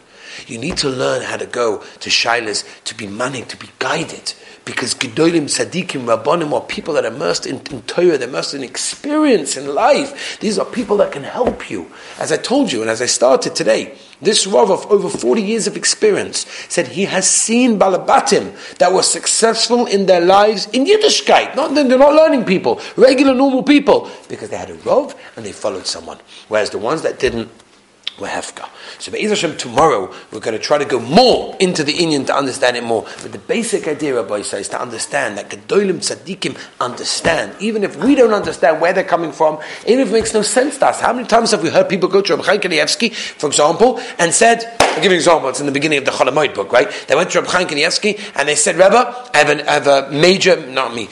You 0.47 0.57
need 0.57 0.77
to 0.77 0.89
learn 0.89 1.21
how 1.23 1.37
to 1.37 1.45
go 1.45 1.79
to 1.99 2.09
shilas, 2.09 2.63
to 2.85 2.95
be 2.95 3.07
manning, 3.07 3.45
to 3.45 3.57
be 3.57 3.69
guided. 3.79 4.33
Because 4.65 4.93
Gedolim, 4.93 5.43
Sadiqim, 5.43 6.05
Rabbanim 6.05 6.53
are 6.53 6.61
people 6.61 6.93
that 6.93 7.03
are 7.03 7.13
immersed 7.13 7.45
in, 7.45 7.57
in 7.69 7.81
Torah, 7.81 8.17
they're 8.17 8.29
immersed 8.29 8.53
in 8.53 8.63
experience 8.63 9.57
in 9.57 9.67
life. 9.67 10.39
These 10.39 10.57
are 10.57 10.65
people 10.65 10.95
that 10.97 11.11
can 11.11 11.23
help 11.23 11.69
you. 11.69 11.91
As 12.17 12.31
I 12.31 12.37
told 12.37 12.71
you, 12.71 12.81
and 12.81 12.89
as 12.89 13.01
I 13.01 13.07
started 13.07 13.55
today, 13.55 13.97
this 14.21 14.47
Rav 14.47 14.71
of 14.71 14.89
over 14.89 15.09
40 15.09 15.41
years 15.41 15.67
of 15.67 15.75
experience 15.75 16.45
said 16.69 16.87
he 16.87 17.03
has 17.05 17.29
seen 17.29 17.77
Balabatim 17.77 18.77
that 18.77 18.93
were 18.93 19.03
successful 19.03 19.85
in 19.85 20.05
their 20.05 20.21
lives 20.21 20.67
in 20.67 20.85
Yiddishkeit. 20.85 21.57
Not, 21.57 21.75
they're 21.75 21.85
not 21.85 22.13
learning 22.13 22.45
people, 22.45 22.79
regular, 22.95 23.33
normal 23.33 23.63
people, 23.63 24.09
because 24.29 24.49
they 24.49 24.57
had 24.57 24.69
a 24.69 24.75
Rav 24.75 25.13
and 25.35 25.45
they 25.45 25.51
followed 25.51 25.85
someone. 25.85 26.19
Whereas 26.47 26.69
the 26.69 26.77
ones 26.77 27.01
that 27.01 27.19
didn't, 27.19 27.49
were 28.19 28.27
Hefka. 28.27 28.69
So 28.99 29.11
Be'ez 29.11 29.29
Hashem, 29.29 29.57
tomorrow 29.57 30.13
we're 30.31 30.39
going 30.39 30.57
to 30.57 30.63
try 30.63 30.77
to 30.77 30.85
go 30.85 30.99
more 30.99 31.55
into 31.59 31.83
the 31.83 31.93
inyan 31.93 32.25
to 32.27 32.35
understand 32.35 32.77
it 32.77 32.83
more. 32.83 33.05
But 33.21 33.31
the 33.31 33.39
basic 33.39 33.87
idea, 33.87 34.15
Rabbi 34.15 34.39
Isa, 34.39 34.57
is 34.57 34.69
to 34.69 34.81
understand 34.81 35.37
that 35.37 35.49
Gedolim 35.49 35.97
Tzaddikim 35.97 36.57
understand. 36.79 37.55
Even 37.59 37.83
if 37.83 37.95
we 37.95 38.15
don't 38.15 38.33
understand 38.33 38.81
where 38.81 38.93
they're 38.93 39.03
coming 39.03 39.31
from, 39.31 39.59
even 39.87 40.01
if 40.01 40.09
it 40.09 40.13
makes 40.13 40.33
no 40.33 40.41
sense 40.41 40.77
to 40.79 40.87
us. 40.87 41.01
How 41.01 41.13
many 41.13 41.27
times 41.27 41.51
have 41.51 41.63
we 41.63 41.69
heard 41.69 41.89
people 41.89 42.09
go 42.09 42.21
to 42.21 42.35
Rabbi 42.35 42.57
Kanievsky, 42.57 43.13
for 43.13 43.47
example, 43.47 43.99
and 44.19 44.33
said, 44.33 44.63
I'll 44.79 44.95
give 44.95 45.05
you 45.05 45.11
an 45.11 45.15
example, 45.15 45.49
it's 45.49 45.59
in 45.59 45.65
the 45.65 45.71
beginning 45.71 45.97
of 45.97 46.05
the 46.05 46.11
Cholamoid 46.11 46.53
book, 46.53 46.71
right? 46.71 46.89
They 47.07 47.15
went 47.15 47.31
to 47.31 47.41
Rabbi 47.41 47.51
Chaim 47.51 47.67
Kanievsky 47.67 48.31
and 48.35 48.47
they 48.47 48.55
said, 48.55 48.75
Rebbe, 48.75 49.29
I 49.33 49.37
have, 49.37 49.49
an, 49.49 49.61
I 49.61 49.73
have 49.73 49.87
a 49.87 50.11
major, 50.11 50.55
not 50.67 50.93
me, 50.93 51.09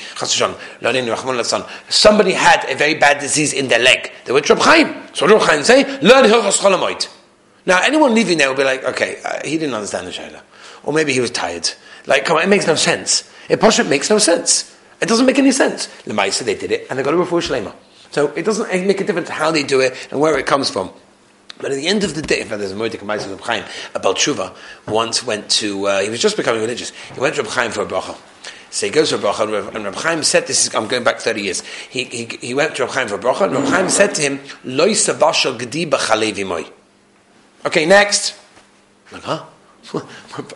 somebody 1.89 2.33
had 2.33 2.65
a 2.69 2.75
very 2.75 2.93
bad 2.93 3.19
disease 3.19 3.53
in 3.53 3.67
their 3.67 3.79
leg. 3.79 4.11
They 4.25 4.33
went 4.33 4.45
to 4.45 4.53
Rabbi 4.53 4.65
Chaim. 4.65 5.00
So 5.13 5.27
Rabbi 5.27 5.43
Chaim 5.43 5.63
say, 5.63 5.83
learn 6.01 6.25
Hilchas 6.25 6.59
Cholamoid. 6.59 7.07
Now, 7.65 7.81
anyone 7.81 8.15
leaving 8.15 8.37
there 8.37 8.49
will 8.49 8.55
be 8.55 8.63
like, 8.63 8.83
okay, 8.83 9.21
uh, 9.23 9.39
he 9.45 9.57
didn't 9.57 9.75
understand 9.75 10.07
the 10.07 10.11
Shaila. 10.11 10.41
Or 10.83 10.93
maybe 10.93 11.13
he 11.13 11.19
was 11.19 11.31
tired. 11.31 11.69
Like, 12.07 12.25
come 12.25 12.37
on, 12.37 12.43
it 12.43 12.49
makes 12.49 12.65
no 12.65 12.75
sense. 12.75 13.29
It 13.49 13.61
makes 13.87 14.09
no 14.09 14.17
sense. 14.17 14.75
It 15.01 15.07
doesn't 15.07 15.25
make 15.25 15.37
any 15.37 15.51
sense. 15.51 15.87
The 16.03 16.13
Maisa, 16.13 16.43
they 16.43 16.55
did 16.55 16.71
it, 16.71 16.87
and 16.89 16.97
they 16.97 17.03
got 17.03 17.13
a 17.13 17.17
refuah 17.17 17.41
shlema. 17.41 17.73
So 18.11 18.27
it 18.33 18.43
doesn't 18.43 18.69
make 18.87 18.99
a 18.99 19.03
difference 19.03 19.29
how 19.29 19.51
they 19.51 19.63
do 19.63 19.79
it 19.79 20.07
and 20.11 20.19
where 20.19 20.37
it 20.37 20.45
comes 20.45 20.69
from. 20.69 20.91
But 21.57 21.71
at 21.71 21.75
the 21.75 21.87
end 21.87 22.03
of 22.03 22.15
the 22.15 22.21
day, 22.21 22.41
in 22.41 22.47
fact, 22.47 22.59
there's 22.59 22.71
a 22.71 22.75
Moedik 22.75 22.99
Maisa 22.99 23.31
of 23.31 23.39
Chaim 23.41 23.63
about 23.93 24.17
Tshuva, 24.17 24.55
once 24.87 25.23
went 25.23 25.49
to, 25.51 25.85
uh, 25.87 26.01
he 26.01 26.09
was 26.09 26.19
just 26.19 26.35
becoming 26.35 26.61
religious. 26.61 26.91
He 27.13 27.19
went 27.19 27.35
to 27.35 27.43
Reb 27.43 27.71
for 27.71 27.81
a 27.81 27.85
bracha. 27.85 28.17
So 28.71 28.85
he 28.85 28.91
goes 28.91 29.09
to 29.09 29.17
Reb 29.17 29.35
Chaim, 29.35 29.53
and 29.53 29.83
Reb 29.83 29.95
Chaim 29.95 30.23
said, 30.23 30.47
this 30.47 30.65
is, 30.65 30.73
I'm 30.73 30.87
going 30.87 31.03
back 31.03 31.19
30 31.19 31.41
years. 31.41 31.61
He, 31.89 32.05
he, 32.05 32.25
he 32.39 32.53
went 32.53 32.73
to 32.77 32.85
Reb 32.85 32.93
Chaim 32.93 33.07
for 33.09 33.15
a 33.15 33.19
bracha, 33.19 33.41
and 33.41 33.53
Reb 33.53 33.65
Chaim 33.65 33.89
said 33.89 34.15
to 34.15 34.21
him, 34.21 34.39
Loi 34.63 34.93
gedi 34.93 35.85
b'chalevi 35.85 36.47
moi. 36.47 36.63
Okay, 37.65 37.85
next. 37.85 38.33
I'm 39.11 39.15
like, 39.15 39.23
huh? 39.23 39.45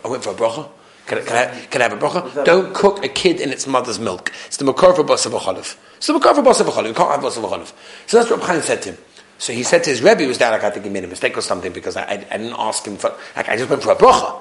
I 0.04 0.08
went 0.08 0.24
for 0.24 0.30
a 0.30 0.34
bracha. 0.34 0.70
Can 1.06 1.18
I, 1.18 1.20
can, 1.20 1.36
I, 1.36 1.66
can 1.66 1.82
I 1.82 1.88
have 1.88 1.92
a 1.92 2.04
bracha? 2.04 2.44
Don't 2.46 2.74
cook 2.74 3.04
a 3.04 3.08
kid 3.08 3.38
in 3.38 3.50
its 3.50 3.66
mother's 3.66 3.98
milk. 3.98 4.32
It's 4.46 4.56
the 4.56 4.64
makar 4.64 4.94
for 4.94 5.04
basar 5.04 5.30
v'chalav. 5.38 5.76
It's 5.98 6.06
the 6.06 6.14
makar 6.14 6.34
for 6.34 6.42
basar 6.42 6.64
v'chalav. 6.64 6.88
You 6.88 6.94
can't 6.94 7.10
have 7.10 7.20
basar 7.20 7.46
v'chalav. 7.46 7.70
So 8.06 8.16
that's 8.16 8.30
what 8.30 8.40
Chaim 8.40 8.62
said 8.62 8.80
to 8.82 8.92
him. 8.92 8.98
So 9.36 9.52
he 9.52 9.62
said 9.62 9.84
to 9.84 9.90
his 9.90 10.00
Rebbe, 10.00 10.26
was 10.26 10.38
that 10.38 10.50
like, 10.50 10.64
I 10.64 10.70
think 10.70 10.86
he 10.86 10.90
made 10.90 11.04
a 11.04 11.08
mistake 11.08 11.36
or 11.36 11.42
something 11.42 11.70
because 11.70 11.96
I, 11.98 12.02
I, 12.04 12.12
I 12.30 12.38
didn't 12.38 12.56
ask 12.58 12.86
him 12.86 12.96
for, 12.96 13.14
like, 13.36 13.50
I 13.50 13.58
just 13.58 13.68
went 13.68 13.82
for 13.82 13.92
a 13.92 13.96
bracha. 13.96 14.40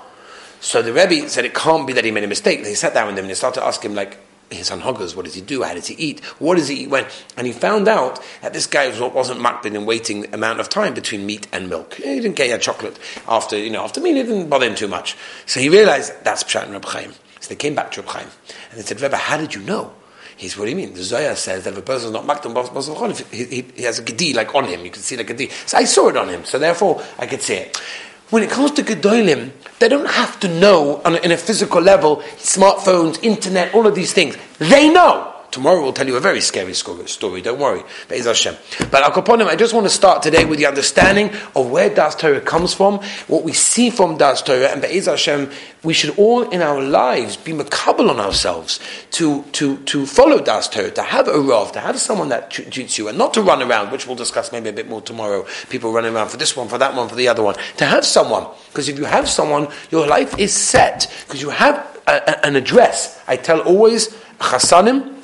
So 0.60 0.82
the 0.82 0.94
Rebbe 0.94 1.30
said 1.30 1.46
it 1.46 1.54
can't 1.54 1.86
be 1.86 1.94
that 1.94 2.06
he 2.06 2.12
made 2.12 2.24
a 2.24 2.28
mistake. 2.28 2.66
He 2.66 2.76
sat 2.76 2.94
down 2.94 3.08
with 3.08 3.18
him 3.18 3.26
and 3.26 3.30
he 3.30 3.36
started 3.36 3.60
to 3.60 3.66
ask 3.66 3.84
him, 3.84 3.94
like, 3.96 4.18
his 4.52 4.68
son 4.68 4.80
Hoggers, 4.80 5.16
what 5.16 5.26
does 5.26 5.34
he 5.34 5.42
do? 5.42 5.64
How 5.64 5.74
does 5.74 5.88
he 5.88 5.96
eat? 5.96 6.24
What 6.40 6.56
does 6.56 6.68
he 6.68 6.84
eat 6.84 6.90
when? 6.90 7.06
And 7.36 7.48
he 7.48 7.54
found 7.54 7.88
out 7.88 8.24
that 8.42 8.54
this 8.54 8.68
guy 8.68 8.88
wasn't 9.00 9.40
makbid 9.40 9.74
in 9.74 9.86
waiting 9.86 10.34
amount 10.34 10.60
of 10.60 10.70
time 10.70 10.94
between 10.94 11.26
meat 11.26 11.48
and 11.52 11.70
milk. 11.70 11.96
He 11.96 12.04
didn't 12.04 12.36
get 12.36 12.56
a 12.56 12.60
chocolate 12.60 13.00
after, 13.28 13.58
you 13.58 13.72
know, 13.72 13.84
after 13.84 14.02
meat, 14.02 14.18
it 14.18 14.24
didn't 14.24 14.50
bother 14.50 14.68
him 14.68 14.76
too 14.76 14.88
much. 14.88 15.18
So 15.46 15.60
he 15.60 15.70
realized 15.70 16.14
that's 16.24 16.44
Pshat 16.44 16.64
and 16.64 16.74
Reb 16.74 16.86
Chaim. 16.86 17.14
So 17.40 17.50
they 17.50 17.56
came 17.56 17.76
back 17.76 17.92
to 17.92 18.02
Reb 18.02 18.10
Chaim 18.10 18.28
and 18.70 18.80
they 18.80 18.84
said, 18.84 19.02
Rebbe, 19.02 19.18
how 19.18 19.38
did 19.38 19.56
you 19.56 19.62
know? 19.62 19.94
He's, 20.38 20.58
what 20.58 20.66
do 20.66 20.72
you 20.72 20.76
mean? 20.76 20.94
The 20.94 21.04
Zohar 21.04 21.36
says 21.36 21.64
that 21.64 21.74
if 21.74 21.80
a 21.80 21.82
person 21.82 22.08
is 22.08 22.14
not 22.14 22.28
basal 22.28 23.08
he, 23.32 23.44
he, 23.46 23.62
he 23.74 23.84
has 23.84 24.00
a 24.00 24.04
gedi 24.04 24.34
like 24.34 24.54
on 24.54 24.66
him. 24.66 24.84
You 24.84 24.92
can 24.92 25.02
see 25.02 25.16
the 25.16 25.24
gedi. 25.24 25.50
So 25.66 25.78
I 25.78 25.86
saw 25.86 26.10
it 26.10 26.18
on 26.18 26.28
him. 26.28 26.44
So 26.44 26.60
therefore, 26.60 27.02
I 27.18 27.26
could 27.26 27.42
see 27.42 27.56
it. 27.56 27.82
When 28.30 28.42
it 28.42 28.50
comes 28.50 28.72
to 28.72 28.84
gedolim, 28.84 29.52
they 29.80 29.88
don't 29.88 30.10
have 30.10 30.40
to 30.40 30.48
know 30.48 31.02
on 31.06 31.18
in 31.18 31.32
a 31.32 31.38
physical 31.38 31.82
level, 31.82 32.18
smartphones, 32.38 33.22
internet, 33.24 33.74
all 33.76 33.86
of 33.86 33.94
these 33.94 34.14
things. 34.14 34.36
They 34.58 34.90
know. 34.90 35.35
Tomorrow 35.56 35.82
we'll 35.82 35.94
tell 35.94 36.06
you 36.06 36.18
a 36.18 36.20
very 36.20 36.42
scary 36.42 36.74
story, 36.74 37.42
don't 37.42 37.58
worry. 37.58 37.82
Hashem. 38.10 38.58
But 38.92 39.04
Al 39.04 39.12
Kaponim, 39.12 39.48
I 39.48 39.56
just 39.56 39.74
want 39.74 39.86
to 39.86 39.90
start 39.90 40.22
today 40.22 40.44
with 40.44 40.60
the 40.60 40.66
understanding 40.66 41.32
of 41.56 41.72
where 41.72 41.90
Das 41.90 42.14
Torah 42.14 42.42
comes 42.42 42.74
from, 42.74 43.00
what 43.28 43.46
we 43.46 43.54
see 43.54 43.90
from 43.90 44.18
Das 44.18 44.42
Torah, 44.42 44.68
and 44.68 44.82
Be'ez 44.82 45.06
Hashem, 45.06 45.50
we 45.82 45.94
should 45.94 46.20
all 46.20 46.42
in 46.50 46.62
our 46.62 46.82
lives 46.82 47.38
be 47.38 47.54
makabel 47.54 48.10
on 48.10 48.20
ourselves 48.20 48.82
to, 49.12 49.44
to, 49.54 49.78
to 49.86 50.06
follow 50.06 50.42
Das 50.42 50.68
Torah, 50.68 50.92
to 50.92 51.02
have 51.02 51.30
a 51.30 51.40
Rav, 51.40 51.72
to 51.72 51.80
have 51.80 51.98
someone 51.98 52.28
that 52.28 52.52
treats 52.52 52.98
you, 52.98 53.08
and 53.08 53.18
not 53.18 53.34
to 53.36 53.42
run 53.42 53.64
around, 53.64 53.94
which 53.94 54.08
we'll 54.08 54.18
discuss 54.18 54.52
maybe 54.52 54.68
a 54.68 54.74
bit 54.74 54.90
more 54.90 55.02
tomorrow. 55.02 55.46
People 55.70 55.94
running 55.94 56.14
around 56.14 56.28
for 56.28 56.38
this 56.38 56.58
one, 56.58 56.68
for 56.68 56.78
that 56.78 56.94
one, 56.94 57.08
for 57.08 57.16
the 57.16 57.30
other 57.30 57.44
one. 57.44 57.56
To 57.78 57.86
have 57.86 58.04
someone, 58.04 58.46
because 58.72 58.90
if 58.90 59.00
you 59.00 59.06
have 59.06 59.30
someone, 59.30 59.70
your 59.90 60.06
life 60.06 60.38
is 60.38 60.52
set, 60.54 61.10
because 61.26 61.42
you 61.42 61.50
have 61.50 61.76
a, 62.08 62.12
a, 62.12 62.46
an 62.46 62.58
address. 62.58 63.22
I 63.26 63.38
tell 63.38 63.62
always, 63.62 64.10
chasanim 64.40 65.15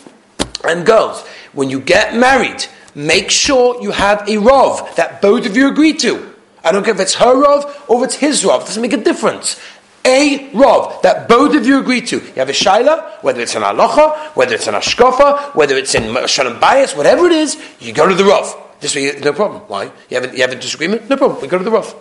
and 0.71 0.85
girls, 0.85 1.21
when 1.53 1.69
you 1.69 1.79
get 1.79 2.15
married, 2.15 2.65
make 2.95 3.29
sure 3.29 3.81
you 3.81 3.91
have 3.91 4.21
a 4.21 4.37
rov 4.37 4.95
that 4.95 5.21
both 5.21 5.45
of 5.45 5.55
you 5.55 5.67
agree 5.69 5.93
to. 5.93 6.33
I 6.63 6.71
don't 6.71 6.83
care 6.83 6.93
if 6.93 6.99
it's 6.99 7.15
her 7.15 7.35
rov 7.35 7.89
or 7.89 8.03
if 8.03 8.09
it's 8.09 8.15
his 8.15 8.43
rov; 8.43 8.61
it 8.61 8.67
doesn't 8.67 8.81
make 8.81 8.93
a 8.93 9.03
difference 9.03 9.59
a 10.03 10.49
rov 10.51 11.01
that 11.03 11.27
both 11.27 11.55
of 11.55 11.65
you 11.65 11.79
agree 11.79 12.01
to. 12.01 12.17
You 12.17 12.33
have 12.37 12.49
a 12.49 12.53
Shaila, 12.53 13.23
whether 13.23 13.41
it's 13.41 13.55
an 13.55 13.61
Alocha, 13.61 14.35
whether 14.35 14.55
it's 14.55 14.67
an 14.67 14.73
Ashkofa, 14.73 15.53
whether 15.53 15.75
it's 15.75 15.93
in 15.93 16.27
Shalom 16.27 16.59
Bayis, 16.59 16.97
whatever 16.97 17.27
it 17.27 17.33
is, 17.33 17.61
you 17.79 17.93
go 17.93 18.07
to 18.07 18.15
the 18.15 18.23
rov. 18.23 18.57
This 18.79 18.95
way, 18.95 19.15
no 19.23 19.31
problem. 19.31 19.61
Why? 19.67 19.91
You 20.09 20.19
have, 20.19 20.23
a, 20.25 20.35
you 20.35 20.41
have 20.41 20.51
a 20.51 20.55
disagreement? 20.55 21.07
No 21.07 21.15
problem. 21.15 21.39
We 21.39 21.47
go 21.47 21.59
to 21.59 21.63
the 21.63 21.69
Rav. 21.69 21.95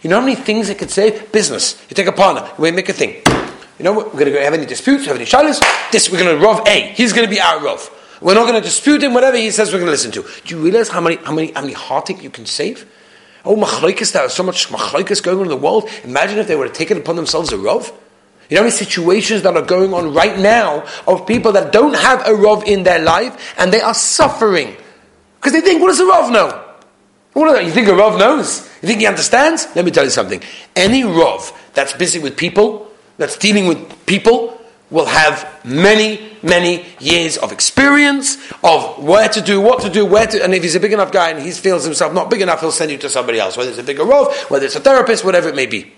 You 0.00 0.08
know 0.08 0.20
how 0.20 0.26
many 0.26 0.36
things 0.36 0.70
it 0.70 0.78
could 0.78 0.90
say? 0.90 1.22
Business. 1.32 1.80
You 1.90 1.94
take 1.94 2.06
a 2.06 2.12
partner, 2.12 2.50
we 2.58 2.70
make 2.70 2.88
a 2.88 2.94
thing. 2.94 3.22
You 3.78 3.84
know, 3.84 3.92
what? 3.92 4.06
we're 4.12 4.20
going 4.20 4.32
to 4.32 4.42
have 4.42 4.54
any 4.54 4.66
disputes, 4.66 5.06
have 5.06 5.16
any 5.16 5.24
Shailas? 5.24 5.62
This, 5.92 6.10
we're 6.10 6.18
going 6.18 6.36
to 6.36 6.44
Rav 6.44 6.66
A. 6.66 6.92
He's 6.94 7.12
going 7.12 7.26
to 7.26 7.30
be 7.30 7.40
our 7.40 7.60
Rav. 7.60 7.90
We're 8.20 8.34
not 8.34 8.48
going 8.48 8.54
to 8.54 8.60
dispute 8.60 9.02
him, 9.02 9.14
whatever 9.14 9.36
he 9.36 9.50
says, 9.50 9.72
we're 9.72 9.78
going 9.78 9.86
to 9.86 9.92
listen 9.92 10.10
to. 10.12 10.24
Do 10.44 10.56
you 10.56 10.62
realize 10.62 10.88
how 10.88 11.00
many, 11.00 11.16
how 11.16 11.32
many, 11.32 11.52
how 11.52 11.60
many 11.60 11.72
heartache 11.72 12.22
you 12.22 12.30
can 12.30 12.46
save? 12.46 12.90
Oh, 13.44 13.54
machlokes, 13.56 14.12
there 14.12 14.24
is 14.24 14.32
so 14.32 14.42
much 14.42 14.68
machlokes 14.68 15.22
going 15.22 15.38
on 15.38 15.44
in 15.44 15.50
the 15.50 15.56
world. 15.56 15.88
Imagine 16.02 16.38
if 16.38 16.48
they 16.48 16.56
would 16.56 16.68
have 16.68 16.76
taken 16.76 16.98
upon 16.98 17.14
themselves 17.14 17.52
a 17.52 17.56
rov. 17.56 17.92
You 18.50 18.56
know 18.56 18.62
many 18.62 18.72
situations 18.72 19.42
that 19.42 19.56
are 19.56 19.62
going 19.62 19.92
on 19.92 20.14
right 20.14 20.38
now 20.38 20.86
of 21.06 21.26
people 21.26 21.52
that 21.52 21.70
don't 21.70 21.94
have 21.94 22.22
a 22.22 22.30
rov 22.30 22.66
in 22.66 22.82
their 22.82 22.98
life 22.98 23.54
and 23.58 23.72
they 23.72 23.80
are 23.80 23.94
suffering 23.94 24.74
because 25.36 25.52
they 25.52 25.60
think, 25.60 25.80
what 25.80 25.88
does 25.88 26.00
a 26.00 26.04
rov 26.04 26.32
know? 26.32 26.64
What 27.34 27.64
you 27.64 27.70
think 27.70 27.86
a 27.88 27.92
rov 27.92 28.18
knows? 28.18 28.68
You 28.82 28.88
think 28.88 29.00
he 29.00 29.06
understands? 29.06 29.68
Let 29.76 29.84
me 29.84 29.90
tell 29.90 30.04
you 30.04 30.10
something. 30.10 30.42
Any 30.74 31.02
rov 31.02 31.56
that's 31.74 31.92
busy 31.92 32.18
with 32.18 32.36
people, 32.36 32.87
that's 33.18 33.36
dealing 33.36 33.66
with 33.66 34.06
people, 34.06 34.58
will 34.90 35.06
have 35.06 35.60
many, 35.64 36.32
many 36.42 36.86
years 36.98 37.36
of 37.36 37.52
experience 37.52 38.38
of 38.64 39.02
where 39.02 39.28
to 39.28 39.40
do, 39.40 39.60
what 39.60 39.82
to 39.82 39.90
do, 39.90 40.06
where 40.06 40.26
to, 40.26 40.42
and 40.42 40.54
if 40.54 40.62
he's 40.62 40.74
a 40.74 40.80
big 40.80 40.92
enough 40.92 41.12
guy 41.12 41.30
and 41.30 41.42
he 41.42 41.50
feels 41.50 41.84
himself 41.84 42.14
not 42.14 42.30
big 42.30 42.40
enough, 42.40 42.60
he'll 42.60 42.72
send 42.72 42.90
you 42.90 42.98
to 42.98 43.10
somebody 43.10 43.38
else, 43.38 43.56
whether 43.56 43.68
it's 43.70 43.78
a 43.78 43.82
bigger 43.82 44.04
rov, 44.04 44.32
whether 44.50 44.64
it's 44.64 44.76
a 44.76 44.80
therapist, 44.80 45.24
whatever 45.24 45.48
it 45.48 45.54
may 45.54 45.66
be. 45.66 45.92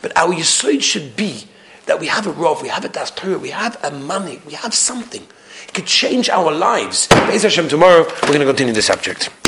But 0.00 0.16
our 0.16 0.32
yisoid 0.32 0.82
should 0.82 1.16
be 1.16 1.44
that 1.86 1.98
we 1.98 2.06
have 2.06 2.26
a 2.26 2.32
rov, 2.32 2.62
we 2.62 2.68
have 2.68 2.84
a 2.84 2.88
das 2.88 3.10
Torah, 3.10 3.38
we 3.38 3.50
have 3.50 3.82
a 3.82 3.90
money, 3.90 4.40
we 4.46 4.52
have 4.52 4.74
something. 4.74 5.26
It 5.66 5.74
could 5.74 5.86
change 5.86 6.30
our 6.30 6.52
lives. 6.52 7.08
Be'ez 7.08 7.42
Hashem, 7.42 7.68
tomorrow 7.68 8.04
we're 8.04 8.28
going 8.28 8.40
to 8.40 8.46
continue 8.46 8.72
the 8.72 8.82
subject. 8.82 9.30